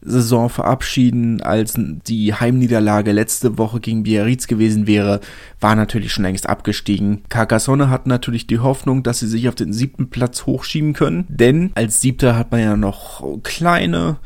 Saison 0.01 0.49
verabschieden, 0.49 1.41
als 1.41 1.73
die 1.75 2.33
Heimniederlage 2.33 3.11
letzte 3.11 3.57
Woche 3.57 3.79
gegen 3.79 4.03
Biarritz 4.03 4.47
gewesen 4.47 4.87
wäre, 4.87 5.19
war 5.59 5.75
natürlich 5.75 6.13
schon 6.13 6.23
längst 6.23 6.47
abgestiegen. 6.47 7.23
Carcassonne 7.29 7.89
hat 7.89 8.07
natürlich 8.07 8.47
die 8.47 8.59
Hoffnung, 8.59 9.03
dass 9.03 9.19
sie 9.19 9.27
sich 9.27 9.49
auf 9.49 9.55
den 9.55 9.73
siebten 9.73 10.09
Platz 10.09 10.45
hochschieben 10.45 10.93
können, 10.93 11.25
denn 11.29 11.71
als 11.75 12.01
Siebter 12.01 12.37
hat 12.37 12.51
man 12.51 12.61
ja 12.61 12.77
noch 12.77 13.23
kleine 13.43 14.17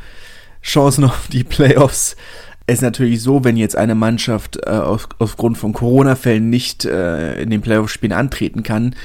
Chancen 0.62 1.06
auf 1.06 1.28
die 1.32 1.44
Playoffs. 1.44 2.16
Es 2.68 2.76
ist 2.76 2.82
natürlich 2.84 3.22
so, 3.22 3.44
wenn 3.44 3.58
jetzt 3.58 3.76
eine 3.76 3.96
Mannschaft 3.96 4.60
äh, 4.66 4.70
auf, 4.70 5.10
aufgrund 5.20 5.58
von 5.58 5.74
Corona-Fällen 5.74 6.50
nicht 6.50 6.86
äh, 6.86 7.42
in 7.42 7.50
den 7.50 7.62
Playoff-Spielen 7.62 8.14
antreten 8.14 8.64
kann, 8.64 8.96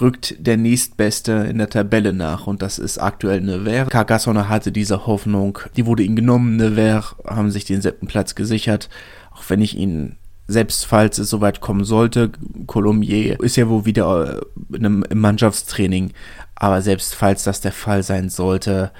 rückt 0.00 0.34
der 0.38 0.56
nächstbeste 0.56 1.32
in 1.32 1.58
der 1.58 1.70
Tabelle 1.70 2.12
nach 2.12 2.46
und 2.46 2.62
das 2.62 2.78
ist 2.78 2.98
aktuell 2.98 3.40
Nevers. 3.40 3.88
Carcassonne 3.88 4.48
hatte 4.48 4.72
diese 4.72 5.06
Hoffnung, 5.06 5.58
die 5.76 5.86
wurde 5.86 6.02
ihnen 6.02 6.16
genommen. 6.16 6.56
Nevers 6.56 7.16
haben 7.26 7.50
sich 7.50 7.64
den 7.64 7.82
siebten 7.82 8.06
Platz 8.06 8.34
gesichert, 8.34 8.88
auch 9.32 9.42
wenn 9.48 9.60
ich 9.60 9.76
ihnen 9.76 10.16
selbst 10.46 10.84
falls 10.84 11.18
es 11.18 11.30
soweit 11.30 11.60
kommen 11.60 11.84
sollte, 11.84 12.30
Colombier 12.66 13.40
ist 13.40 13.56
ja 13.56 13.68
wohl 13.68 13.86
wieder 13.86 14.40
äh, 14.40 14.76
im 14.76 15.04
Mannschaftstraining, 15.14 16.12
aber 16.54 16.82
selbst 16.82 17.14
falls 17.14 17.44
das 17.44 17.60
der 17.60 17.72
Fall 17.72 18.02
sein 18.02 18.28
sollte, 18.28 18.92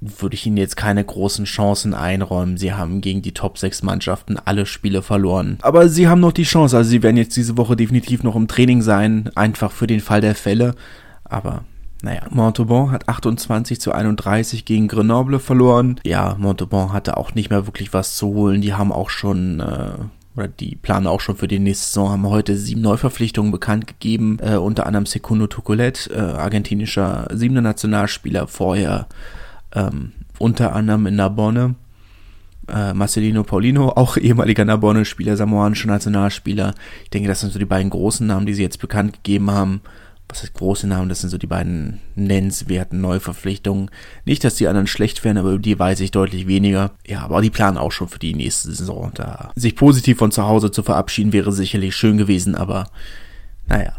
würde 0.00 0.34
ich 0.34 0.46
ihnen 0.46 0.56
jetzt 0.56 0.76
keine 0.76 1.02
großen 1.02 1.46
Chancen 1.46 1.94
einräumen. 1.94 2.58
Sie 2.58 2.74
haben 2.74 3.00
gegen 3.00 3.22
die 3.22 3.32
Top 3.32 3.58
6 3.58 3.82
Mannschaften 3.82 4.36
alle 4.44 4.66
Spiele 4.66 5.02
verloren. 5.02 5.58
Aber 5.62 5.88
sie 5.88 6.06
haben 6.06 6.20
noch 6.20 6.32
die 6.32 6.44
Chance. 6.44 6.76
Also 6.76 6.90
sie 6.90 7.02
werden 7.02 7.16
jetzt 7.16 7.36
diese 7.36 7.56
Woche 7.56 7.76
definitiv 7.76 8.22
noch 8.22 8.36
im 8.36 8.48
Training 8.48 8.82
sein, 8.82 9.30
einfach 9.34 9.72
für 9.72 9.86
den 9.86 10.00
Fall 10.00 10.20
der 10.20 10.34
Fälle. 10.34 10.74
Aber 11.24 11.64
naja, 12.02 12.22
Montauban 12.30 12.90
hat 12.90 13.08
28 13.08 13.80
zu 13.80 13.92
31 13.92 14.66
gegen 14.66 14.86
Grenoble 14.86 15.38
verloren. 15.38 15.98
Ja, 16.04 16.36
Montauban 16.38 16.92
hatte 16.92 17.16
auch 17.16 17.34
nicht 17.34 17.50
mehr 17.50 17.66
wirklich 17.66 17.94
was 17.94 18.16
zu 18.16 18.28
holen. 18.28 18.60
Die 18.60 18.74
haben 18.74 18.92
auch 18.92 19.08
schon 19.08 19.60
äh, 19.60 19.92
oder 20.36 20.48
die 20.48 20.76
planen 20.76 21.06
auch 21.06 21.20
schon 21.20 21.36
für 21.36 21.48
die 21.48 21.58
nächste 21.58 21.86
Saison, 21.86 22.10
haben 22.10 22.28
heute 22.28 22.56
sieben 22.56 22.82
Neuverpflichtungen 22.82 23.50
bekannt 23.52 23.86
gegeben, 23.86 24.38
äh, 24.42 24.56
unter 24.56 24.86
anderem 24.86 25.06
Secundo 25.06 25.46
Tucolet, 25.46 26.10
äh, 26.14 26.18
argentinischer 26.18 27.28
siebter 27.32 27.62
Nationalspieler, 27.62 28.46
vorher 28.46 29.06
ähm, 29.76 30.12
unter 30.38 30.74
anderem 30.74 31.06
in 31.06 31.16
Narbonne. 31.16 31.76
Äh, 32.68 32.94
Marcelino 32.94 33.44
Paulino, 33.44 33.90
auch 33.90 34.16
ehemaliger 34.16 34.64
Narbonne-Spieler, 34.64 35.36
samoanischer 35.36 35.86
Nationalspieler. 35.86 36.74
Ich 37.04 37.10
denke, 37.10 37.28
das 37.28 37.40
sind 37.40 37.52
so 37.52 37.60
die 37.60 37.64
beiden 37.64 37.90
großen 37.90 38.26
Namen, 38.26 38.46
die 38.46 38.54
sie 38.54 38.62
jetzt 38.62 38.80
bekannt 38.80 39.12
gegeben 39.12 39.52
haben. 39.52 39.82
was 40.28 40.42
heißt 40.42 40.54
große 40.54 40.88
Namen, 40.88 41.08
das 41.08 41.20
sind 41.20 41.30
so 41.30 41.38
die 41.38 41.46
beiden 41.46 42.00
nennenswerten 42.16 43.00
Neuverpflichtungen. 43.00 43.90
Nicht, 44.24 44.42
dass 44.42 44.56
die 44.56 44.66
anderen 44.66 44.88
schlecht 44.88 45.22
wären, 45.22 45.38
aber 45.38 45.50
über 45.50 45.62
die 45.62 45.78
weiß 45.78 46.00
ich 46.00 46.10
deutlich 46.10 46.48
weniger. 46.48 46.90
Ja, 47.06 47.20
aber 47.20 47.40
die 47.40 47.50
planen 47.50 47.78
auch 47.78 47.92
schon 47.92 48.08
für 48.08 48.18
die 48.18 48.34
nächste 48.34 48.72
Saison. 48.72 49.12
Da 49.14 49.52
sich 49.54 49.76
positiv 49.76 50.18
von 50.18 50.32
zu 50.32 50.44
Hause 50.44 50.72
zu 50.72 50.82
verabschieden 50.82 51.32
wäre 51.32 51.52
sicherlich 51.52 51.94
schön 51.94 52.18
gewesen, 52.18 52.56
aber 52.56 52.88
naja, 53.68 53.92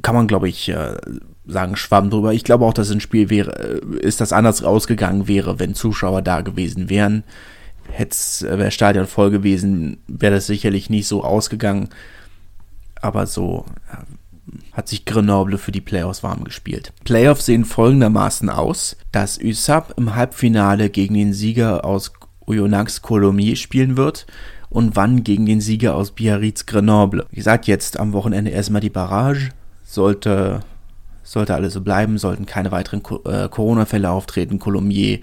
kann 0.00 0.14
man 0.14 0.26
glaube 0.26 0.48
ich 0.48 0.70
äh, 0.70 0.96
sagen, 1.52 1.76
schwamm 1.76 2.10
drüber. 2.10 2.32
Ich 2.32 2.44
glaube 2.44 2.64
auch, 2.64 2.74
dass 2.74 2.90
ein 2.90 3.00
Spiel 3.00 3.30
wäre, 3.30 3.80
äh, 3.82 3.98
ist 3.98 4.20
das 4.20 4.32
anders 4.32 4.62
ausgegangen 4.62 5.28
wäre, 5.28 5.58
wenn 5.58 5.74
Zuschauer 5.74 6.22
da 6.22 6.40
gewesen 6.40 6.90
wären. 6.90 7.24
Hätte 7.90 8.16
äh, 8.48 8.58
wäre 8.58 8.70
Stadion 8.70 9.06
voll 9.06 9.30
gewesen, 9.30 9.98
wäre 10.06 10.34
das 10.34 10.46
sicherlich 10.46 10.90
nicht 10.90 11.06
so 11.06 11.24
ausgegangen. 11.24 11.88
Aber 13.00 13.26
so 13.26 13.64
hat 14.72 14.88
sich 14.88 15.04
Grenoble 15.04 15.58
für 15.58 15.72
die 15.72 15.80
Playoffs 15.80 16.22
warm 16.22 16.44
gespielt. 16.44 16.92
Playoffs 17.04 17.46
sehen 17.46 17.64
folgendermaßen 17.64 18.48
aus, 18.48 18.96
dass 19.12 19.38
USAP 19.42 19.94
im 19.96 20.14
Halbfinale 20.14 20.90
gegen 20.90 21.14
den 21.14 21.32
Sieger 21.32 21.84
aus 21.84 22.12
Oyonnax 22.46 23.02
Colomiers 23.02 23.58
spielen 23.58 23.96
wird 23.96 24.26
und 24.68 24.96
wann 24.96 25.22
gegen 25.22 25.46
den 25.46 25.60
Sieger 25.60 25.94
aus 25.94 26.12
Biarritz 26.12 26.66
Grenoble. 26.66 27.26
Wie 27.30 27.36
gesagt, 27.36 27.66
jetzt 27.66 27.98
am 27.98 28.12
Wochenende 28.12 28.50
erstmal 28.50 28.80
die 28.80 28.90
Barrage. 28.90 29.50
Sollte, 29.84 30.60
sollte 31.22 31.54
alles 31.54 31.72
so 31.74 31.80
bleiben, 31.80 32.18
sollten 32.18 32.46
keine 32.46 32.72
weiteren 32.72 33.02
äh, 33.24 33.48
Corona-Fälle 33.48 34.10
auftreten. 34.10 34.58
Colomiers 34.58 35.20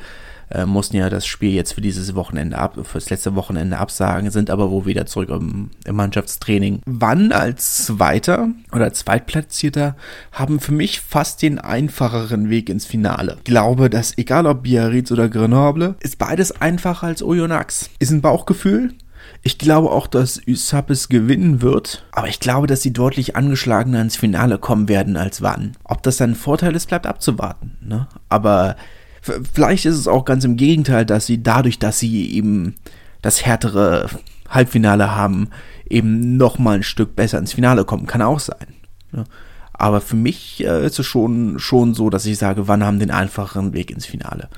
äh, 0.52 0.66
mussten 0.66 0.98
ja 0.98 1.10
das 1.10 1.26
Spiel 1.26 1.52
jetzt 1.52 1.74
für 1.74 1.82
dieses 1.82 2.16
Wochenende 2.16 2.58
ab, 2.58 2.78
fürs 2.84 3.10
letzte 3.10 3.36
Wochenende 3.36 3.78
absagen, 3.78 4.32
sind 4.32 4.50
aber 4.50 4.72
wohl 4.72 4.86
wieder 4.86 5.06
zurück 5.06 5.30
im, 5.30 5.72
im 5.86 5.96
Mannschaftstraining. 5.96 6.82
Wann 6.86 7.32
als 7.32 7.86
Zweiter 7.86 8.50
oder 8.72 8.94
Zweitplatzierter 8.94 9.96
haben 10.32 10.60
für 10.60 10.72
mich 10.72 11.02
fast 11.02 11.42
den 11.42 11.60
einfacheren 11.60 12.50
Weg 12.50 12.70
ins 12.70 12.86
Finale. 12.86 13.38
Ich 13.38 13.44
glaube, 13.44 13.90
dass 13.90 14.18
egal 14.18 14.46
ob 14.46 14.64
Biarritz 14.64 15.12
oder 15.12 15.30
Grenoble, 15.30 15.96
ist 16.00 16.18
beides 16.18 16.60
einfacher 16.62 17.08
als 17.08 17.24
Oyonnax. 17.24 17.90
Ist 18.00 18.12
ein 18.12 18.22
Bauchgefühl. 18.22 18.94
Ich 19.42 19.58
glaube 19.58 19.92
auch, 19.92 20.08
dass 20.08 20.42
USAP 20.48 20.90
es 20.90 21.10
gewinnen 21.10 21.62
wird, 21.62 22.06
aber 22.12 22.28
ich 22.28 22.40
glaube, 22.40 22.68
dass 22.68 22.82
sie 22.82 22.94
deutlich 22.94 23.36
angeschlagener 23.36 24.02
ins 24.02 24.18
Finale 24.18 24.58
kommen 24.58 24.90
werden 24.90 25.18
als 25.18 25.42
wann. 25.42 25.78
Ob 25.84 26.04
das 26.04 26.18
dann 26.18 26.32
ein 26.32 26.36
Vorteil 26.36 26.76
ist, 26.76 26.88
bleibt 26.88 27.08
abzuwarten. 27.08 27.78
Ne? 27.82 28.08
Aber 28.28 28.76
Vielleicht 29.22 29.86
ist 29.86 29.98
es 29.98 30.08
auch 30.08 30.26
ganz 30.26 30.44
im 30.44 30.56
Gegenteil, 30.56 31.06
dass 31.06 31.26
sie 31.26 31.44
dadurch, 31.44 31.80
dass 31.80 32.00
sie 32.00 32.32
eben 32.32 32.76
das 33.22 33.46
härtere 33.46 34.10
Halbfinale 34.50 35.16
haben, 35.16 35.50
eben 35.90 36.38
noch 36.38 36.58
mal 36.58 36.78
ein 36.78 36.84
Stück 36.84 37.16
besser 37.16 37.38
ins 37.38 37.54
Finale 37.54 37.86
kommen. 37.86 38.08
Kann 38.08 38.22
auch 38.22 38.40
sein. 38.40 38.76
Ne? 39.12 39.26
Aber 39.74 40.02
für 40.02 40.16
mich 40.16 40.64
äh, 40.66 40.86
ist 40.86 41.00
es 41.00 41.06
schon, 41.06 41.60
schon 41.60 41.94
so, 41.94 42.10
dass 42.10 42.26
ich 42.26 42.38
sage, 42.38 42.68
wann 42.68 42.84
haben 42.84 43.00
den 43.00 43.12
einfacheren 43.12 43.74
Weg 43.74 43.92
ins 43.92 44.06
Finale. 44.06 44.50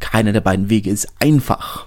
Keiner 0.00 0.32
der 0.32 0.40
beiden 0.40 0.68
Wege 0.70 0.90
ist 0.90 1.08
einfach. 1.20 1.86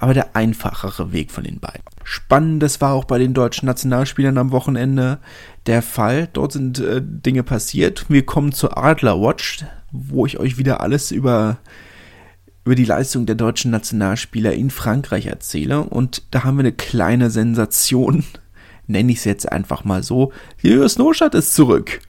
Aber 0.00 0.14
der 0.14 0.36
einfachere 0.36 1.12
Weg 1.12 1.30
von 1.30 1.44
den 1.44 1.58
beiden. 1.60 1.82
Spannend, 2.04 2.62
das 2.62 2.80
war 2.80 2.94
auch 2.94 3.04
bei 3.04 3.18
den 3.18 3.34
deutschen 3.34 3.66
Nationalspielern 3.66 4.38
am 4.38 4.52
Wochenende 4.52 5.18
der 5.66 5.82
Fall. 5.82 6.28
Dort 6.32 6.52
sind 6.52 6.78
äh, 6.78 7.02
Dinge 7.04 7.42
passiert. 7.42 8.06
Wir 8.08 8.24
kommen 8.24 8.52
zur 8.52 8.78
Adler 8.78 9.20
Watch 9.20 9.64
wo 9.90 10.26
ich 10.26 10.38
euch 10.38 10.58
wieder 10.58 10.80
alles 10.80 11.10
über, 11.10 11.58
über 12.64 12.74
die 12.74 12.84
Leistung 12.84 13.26
der 13.26 13.34
deutschen 13.34 13.70
Nationalspieler 13.70 14.52
in 14.52 14.70
Frankreich 14.70 15.26
erzähle. 15.26 15.80
Und 15.80 16.22
da 16.30 16.44
haben 16.44 16.56
wir 16.56 16.62
eine 16.62 16.72
kleine 16.72 17.30
Sensation, 17.30 18.24
nenne 18.86 19.12
ich 19.12 19.18
es 19.18 19.24
jetzt 19.24 19.50
einfach 19.50 19.84
mal 19.84 20.02
so. 20.02 20.32
Julius 20.60 20.98
Nostadt 20.98 21.34
ist 21.34 21.54
zurück. 21.54 22.00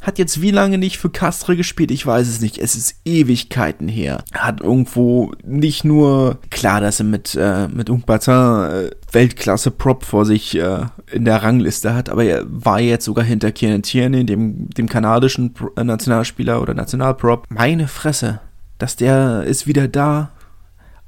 Hat 0.00 0.18
jetzt 0.18 0.40
wie 0.40 0.52
lange 0.52 0.78
nicht 0.78 0.98
für 0.98 1.10
Castre 1.10 1.56
gespielt? 1.56 1.90
Ich 1.90 2.06
weiß 2.06 2.28
es 2.28 2.40
nicht. 2.40 2.58
Es 2.58 2.76
ist 2.76 3.00
Ewigkeiten 3.04 3.88
her. 3.88 4.22
Hat 4.32 4.60
irgendwo 4.60 5.32
nicht 5.44 5.84
nur, 5.84 6.38
klar, 6.50 6.80
dass 6.80 7.00
er 7.00 7.04
mit, 7.04 7.34
äh, 7.34 7.66
mit 7.66 7.90
Ungbatin 7.90 8.32
äh, 8.32 8.90
Weltklasse-Prop 9.10 10.04
vor 10.04 10.24
sich 10.24 10.56
äh, 10.56 10.86
in 11.10 11.24
der 11.24 11.42
Rangliste 11.42 11.94
hat, 11.94 12.10
aber 12.10 12.24
er 12.24 12.44
war 12.46 12.80
jetzt 12.80 13.06
sogar 13.06 13.24
hinter 13.24 13.50
Kieran 13.50 13.82
Tierney, 13.82 14.24
dem, 14.24 14.70
dem 14.70 14.88
kanadischen 14.88 15.54
äh, 15.76 15.82
Nationalspieler 15.82 16.62
oder 16.62 16.74
Nationalprop. 16.74 17.46
Meine 17.48 17.88
Fresse, 17.88 18.40
dass 18.78 18.94
der 18.94 19.44
ist 19.44 19.66
wieder 19.66 19.88
da. 19.88 20.30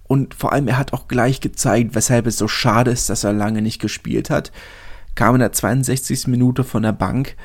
Und 0.09 0.35
vor 0.35 0.53
allem, 0.53 0.66
er 0.66 0.79
hat 0.79 0.92
auch 0.92 1.07
gleich 1.07 1.40
gezeigt, 1.40 1.94
weshalb 1.94 2.26
es 2.26 2.37
so 2.37 2.48
schade 2.48 2.90
ist, 2.90 3.09
dass 3.09 3.22
er 3.22 3.33
lange 3.33 3.62
nicht 3.62 3.81
gespielt 3.81 4.31
hat. 4.31 4.50
Kam 5.14 5.37
in 5.37 5.40
der 5.40 5.53
62. 5.53 6.26
Minute 6.26 6.64
von 6.64 6.83
der 6.83 6.92
Bank 6.92 7.37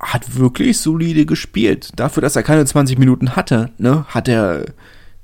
hat 0.00 0.36
wirklich 0.36 0.78
solide 0.78 1.26
gespielt. 1.26 1.90
Dafür, 1.96 2.20
dass 2.20 2.36
er 2.36 2.42
keine 2.42 2.64
20 2.64 2.98
Minuten 2.98 3.36
hatte, 3.36 3.70
ne, 3.78 4.04
hat 4.08 4.28
er 4.28 4.66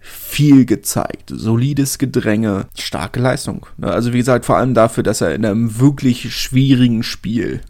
viel 0.01 0.67
gezeigt. 0.67 1.33
Solides 1.35 1.99
Gedränge, 1.99 2.67
starke 2.77 3.21
Leistung. 3.21 3.67
Ne? 3.79 3.91
Also 3.91 4.13
wie 4.13 4.19
gesagt, 4.19 4.45
vor 4.45 4.59
allem 4.59 4.75
dafür, 4.75 5.03
dass 5.03 5.21
er 5.21 5.35
in 5.35 5.47
einem 5.47 5.79
wirklich 5.79 6.35
schwierigen 6.35 7.03
Spiel 7.03 7.63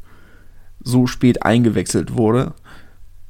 so 0.83 1.07
spät 1.07 1.45
eingewechselt 1.45 2.15
wurde. 2.15 2.55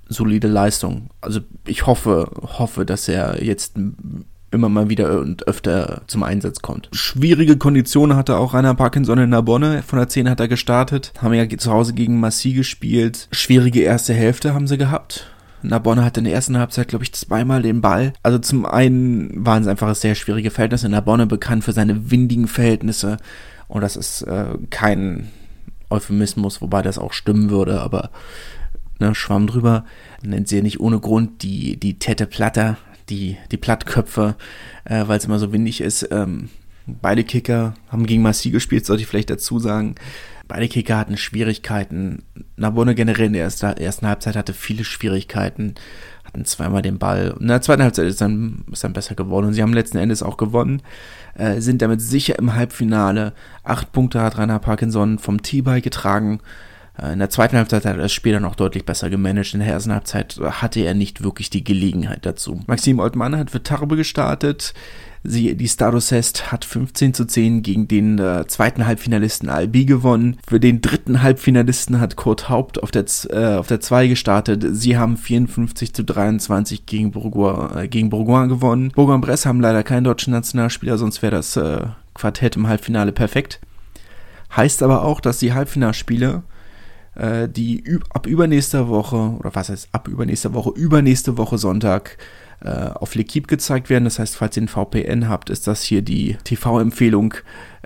Solide 0.09 0.49
Leistung. 0.49 1.11
Also 1.21 1.41
ich 1.67 1.87
hoffe, 1.87 2.31
hoffe, 2.43 2.87
dass 2.87 3.09
er 3.09 3.43
jetzt 3.43 3.77
immer 4.55 4.69
mal 4.69 4.89
wieder 4.89 5.21
und 5.21 5.47
öfter 5.47 6.03
zum 6.07 6.23
Einsatz 6.23 6.63
kommt. 6.63 6.89
Schwierige 6.93 7.57
Konditionen 7.57 8.17
hatte 8.17 8.37
auch 8.37 8.55
Rainer 8.55 8.75
Parkinson 8.75 9.19
in 9.19 9.31
der 9.31 9.43
Bonne. 9.43 9.83
Von 9.83 9.99
der 9.99 10.09
10 10.09 10.31
hat 10.31 10.41
er 10.41 10.49
gestartet. 10.49 11.13
Haben 11.21 11.35
ja 11.35 11.49
zu 11.49 11.71
Hause 11.71 11.93
gegen 11.93 12.21
Massi 12.21 12.53
gespielt. 12.53 13.29
Schwierige 13.33 13.83
erste 13.83 14.15
Hälfte 14.15 14.55
haben 14.55 14.67
sie 14.67 14.79
gehabt. 14.79 15.27
Nabonne 15.65 16.05
hatte 16.05 16.21
in 16.21 16.25
der 16.25 16.35
ersten 16.35 16.59
Halbzeit, 16.59 16.89
glaube 16.89 17.05
ich, 17.05 17.13
zweimal 17.15 17.63
den 17.63 17.81
Ball. 17.81 18.13
Also 18.23 18.39
zum 18.39 18.67
einen 18.67 19.45
waren 19.45 19.63
es 19.63 19.69
einfach 19.69 19.95
sehr 19.95 20.15
schwierige 20.15 20.51
Verhältnisse. 20.51 20.89
Nabonne 20.89 21.27
bekannt 21.27 21.65
für 21.65 21.73
seine 21.73 22.11
windigen 22.11 22.47
Verhältnisse. 22.47 23.17
Und 23.67 23.81
das 23.81 23.97
ist 23.97 24.23
äh, 24.23 24.59
kein 24.71 25.31
Euphemismus, 25.89 26.61
wobei 26.61 26.83
das 26.83 26.99
auch 26.99 27.13
stimmen 27.13 27.51
würde, 27.51 27.81
aber 27.81 28.11
ne, 28.99 29.15
Schwamm 29.15 29.47
drüber. 29.47 29.85
Nennt 30.23 30.49
sie 30.49 30.57
ja 30.57 30.63
nicht 30.63 30.81
ohne 30.81 31.01
Grund 31.01 31.43
die, 31.43 31.79
die 31.79 31.99
Tette 31.99 32.27
Platter, 32.27 32.77
die, 33.09 33.37
die 33.51 33.57
Plattköpfe, 33.57 34.37
äh, 34.85 35.05
weil 35.07 35.19
es 35.19 35.25
immer 35.25 35.39
so 35.39 35.53
windig 35.53 35.81
ist. 35.81 36.09
Ähm, 36.11 36.49
beide 36.87 37.25
Kicker 37.25 37.75
haben 37.89 38.07
gegen 38.07 38.23
Massi 38.23 38.51
gespielt, 38.51 38.87
sollte 38.87 39.03
ich 39.03 39.09
vielleicht 39.09 39.31
dazu 39.31 39.59
sagen. 39.59 39.95
Beide 40.47 40.69
Kicker 40.69 40.99
hatten 40.99 41.17
Schwierigkeiten. 41.17 42.23
Nabonne 42.57 42.95
generell 42.95 43.27
in 43.27 43.33
der 43.33 43.45
ersten 43.45 44.07
Halbzeit 44.07 44.37
hatte 44.37 44.53
viele 44.53 44.85
Schwierigkeiten, 44.85 45.75
hatten 46.25 46.45
zweimal 46.45 46.83
den 46.83 46.99
Ball. 46.99 47.35
In 47.41 47.49
der 47.49 47.63
zweiten 47.63 47.83
Halbzeit 47.83 48.07
ist 48.07 48.21
dann, 48.21 48.65
ist 48.71 48.85
dann 48.85 48.93
besser 48.93 49.15
geworden 49.15 49.47
und 49.47 49.55
sie 49.55 49.63
haben 49.63 49.73
letzten 49.73 49.97
Endes 49.97 50.23
auch 50.23 50.37
gewonnen, 50.37 50.83
äh, 51.35 51.61
sind 51.61 51.81
damit 51.81 52.03
sicher 52.03 52.39
im 52.39 52.55
Halbfinale. 52.55 53.33
Acht 53.63 53.93
Punkte 53.93 54.21
hat 54.21 54.37
Rainer 54.37 54.59
Parkinson 54.59 55.19
vom 55.19 55.41
T-Ball 55.41 55.81
getragen. 55.81 56.41
Äh, 57.01 57.13
in 57.13 57.19
der 57.19 57.31
zweiten 57.31 57.57
Halbzeit 57.57 57.85
hat 57.85 57.97
er 57.97 58.03
das 58.03 58.13
Spiel 58.13 58.33
dann 58.33 58.45
auch 58.45 58.55
deutlich 58.55 58.85
besser 58.85 59.11
gemanagt. 59.11 59.55
In 59.55 59.61
der 59.61 59.69
ersten 59.69 59.93
Halbzeit 59.93 60.39
hatte 60.43 60.81
er 60.81 60.95
nicht 60.95 61.23
wirklich 61.23 61.51
die 61.51 61.65
Gelegenheit 61.65 62.27
dazu. 62.27 62.61
Maxim 62.67 62.99
Oldmann 62.99 63.37
hat 63.37 63.51
für 63.51 63.63
Tarbe 63.63 63.97
gestartet. 63.97 64.75
Sie, 65.27 65.57
die 65.57 65.69
Stardust 65.69 66.53
hat 66.53 66.67
15 66.67 67.15
zu 67.15 67.25
10 67.25 67.63
gegen 67.63 67.89
den 67.89 68.19
äh, 68.19 68.47
zweiten 68.47 68.87
Halbfinalisten 68.87 69.49
Albi 69.49 69.87
gewonnen. 69.87 70.37
Für 70.47 70.61
den 70.61 70.83
dritten 70.83 71.23
Halbfinalisten 71.23 71.99
hat 71.99 72.17
Kurt 72.17 72.51
Haupt 72.51 72.83
auf 72.83 72.91
der, 72.91 73.07
äh, 73.31 73.57
auf 73.57 73.67
der 73.67 73.81
2 73.81 74.09
gestartet. 74.09 74.63
Sie 74.73 74.99
haben 74.99 75.17
54 75.17 75.95
zu 75.95 76.05
23 76.05 76.85
gegen 76.85 77.11
Bourgoin, 77.11 77.75
äh, 77.75 77.89
gegen 77.89 78.11
Bourgoin 78.11 78.51
gewonnen. 78.51 78.93
Bourgoin-Bresse 78.95 79.49
haben 79.49 79.63
leider 79.63 79.83
keinen 79.83 80.05
deutschen 80.05 80.35
Nationalspieler, 80.35 80.99
sonst 80.99 81.23
wäre 81.23 81.37
das 81.37 81.57
äh, 81.57 81.87
Quartett 82.13 82.57
im 82.57 82.69
Halbfinale 82.69 83.13
perfekt. 83.13 83.61
Heißt 84.55 84.83
aber 84.83 85.05
auch, 85.05 85.23
dass 85.23 85.39
die 85.39 85.55
Halbfinalspiele 85.55 86.43
äh, 87.17 87.49
die 87.49 87.99
ab 88.11 88.27
übernächster 88.27 88.89
Woche, 88.89 89.37
oder 89.39 89.55
was 89.55 89.69
heißt 89.69 89.89
ab 89.93 90.09
übernächster 90.09 90.55
Woche, 90.55 90.71
übernächste 90.71 91.37
Woche 91.37 91.59
Sonntag 91.59 92.17
äh, 92.65 92.91
auf 92.95 93.15
L'Equipe 93.15 93.47
gezeigt 93.47 93.91
werden. 93.91 94.05
Das 94.05 94.19
heißt, 94.19 94.37
falls 94.37 94.57
ihr 94.57 94.63
den 94.63 94.69
VPN 94.69 95.29
habt, 95.29 95.51
ist 95.51 95.67
das 95.67 95.83
hier 95.83 96.03
die 96.03 96.37
TV-Empfehlung. 96.45 97.35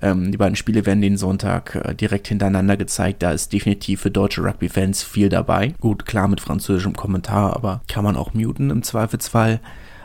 Ähm, 0.01 0.31
die 0.31 0.39
beiden 0.39 0.57
Spiele 0.57 0.87
werden 0.87 1.03
den 1.03 1.17
Sonntag 1.17 1.75
äh, 1.75 1.95
direkt 1.95 2.29
hintereinander 2.29 2.77
gezeigt. 2.77 3.23
Da 3.23 3.33
ist 3.33 3.53
definitiv 3.53 4.03
für 4.03 4.11
deutsche 4.11 4.43
Rugby-Fans 4.43 5.03
viel 5.03 5.29
dabei. 5.29 5.75
Gut, 5.81 6.07
klar 6.07 6.29
mit 6.29 6.41
französischem 6.41 6.95
Kommentar, 6.95 7.57
aber 7.57 7.83
kann 7.89 8.05
man 8.05 8.17
auch 8.17 8.35
muten 8.35 8.71
im 8.71 8.83
Zweifelsfall. 8.83 9.61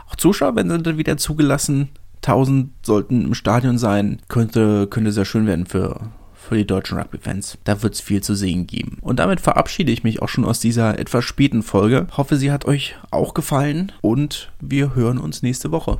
Auch 0.09 0.15
Zuschauer 0.15 0.55
werden 0.55 0.83
dann 0.83 0.97
wieder 0.97 1.17
zugelassen. 1.17 1.89
1000 2.17 2.71
sollten 2.83 3.25
im 3.25 3.33
Stadion 3.33 3.77
sein. 3.77 4.21
Könnte, 4.27 4.87
könnte 4.87 5.11
sehr 5.11 5.25
schön 5.25 5.45
werden 5.45 5.65
für, 5.65 5.99
für 6.47 6.57
die 6.57 6.67
deutschen 6.67 6.97
Rugby-Fans. 6.97 7.57
Da 7.63 7.81
wird 7.81 7.93
es 7.93 8.01
viel 8.01 8.21
zu 8.21 8.35
sehen 8.35 8.67
geben. 8.67 8.97
Und 9.01 9.19
damit 9.19 9.39
verabschiede 9.39 9.91
ich 9.91 10.03
mich 10.03 10.21
auch 10.21 10.29
schon 10.29 10.45
aus 10.45 10.59
dieser 10.59 10.99
etwas 10.99 11.23
späten 11.23 11.63
Folge. 11.63 12.07
Hoffe, 12.17 12.35
sie 12.35 12.51
hat 12.51 12.65
euch 12.65 12.95
auch 13.11 13.33
gefallen 13.33 13.91
und 14.01 14.51
wir 14.59 14.95
hören 14.95 15.17
uns 15.17 15.41
nächste 15.41 15.71
Woche. 15.71 15.99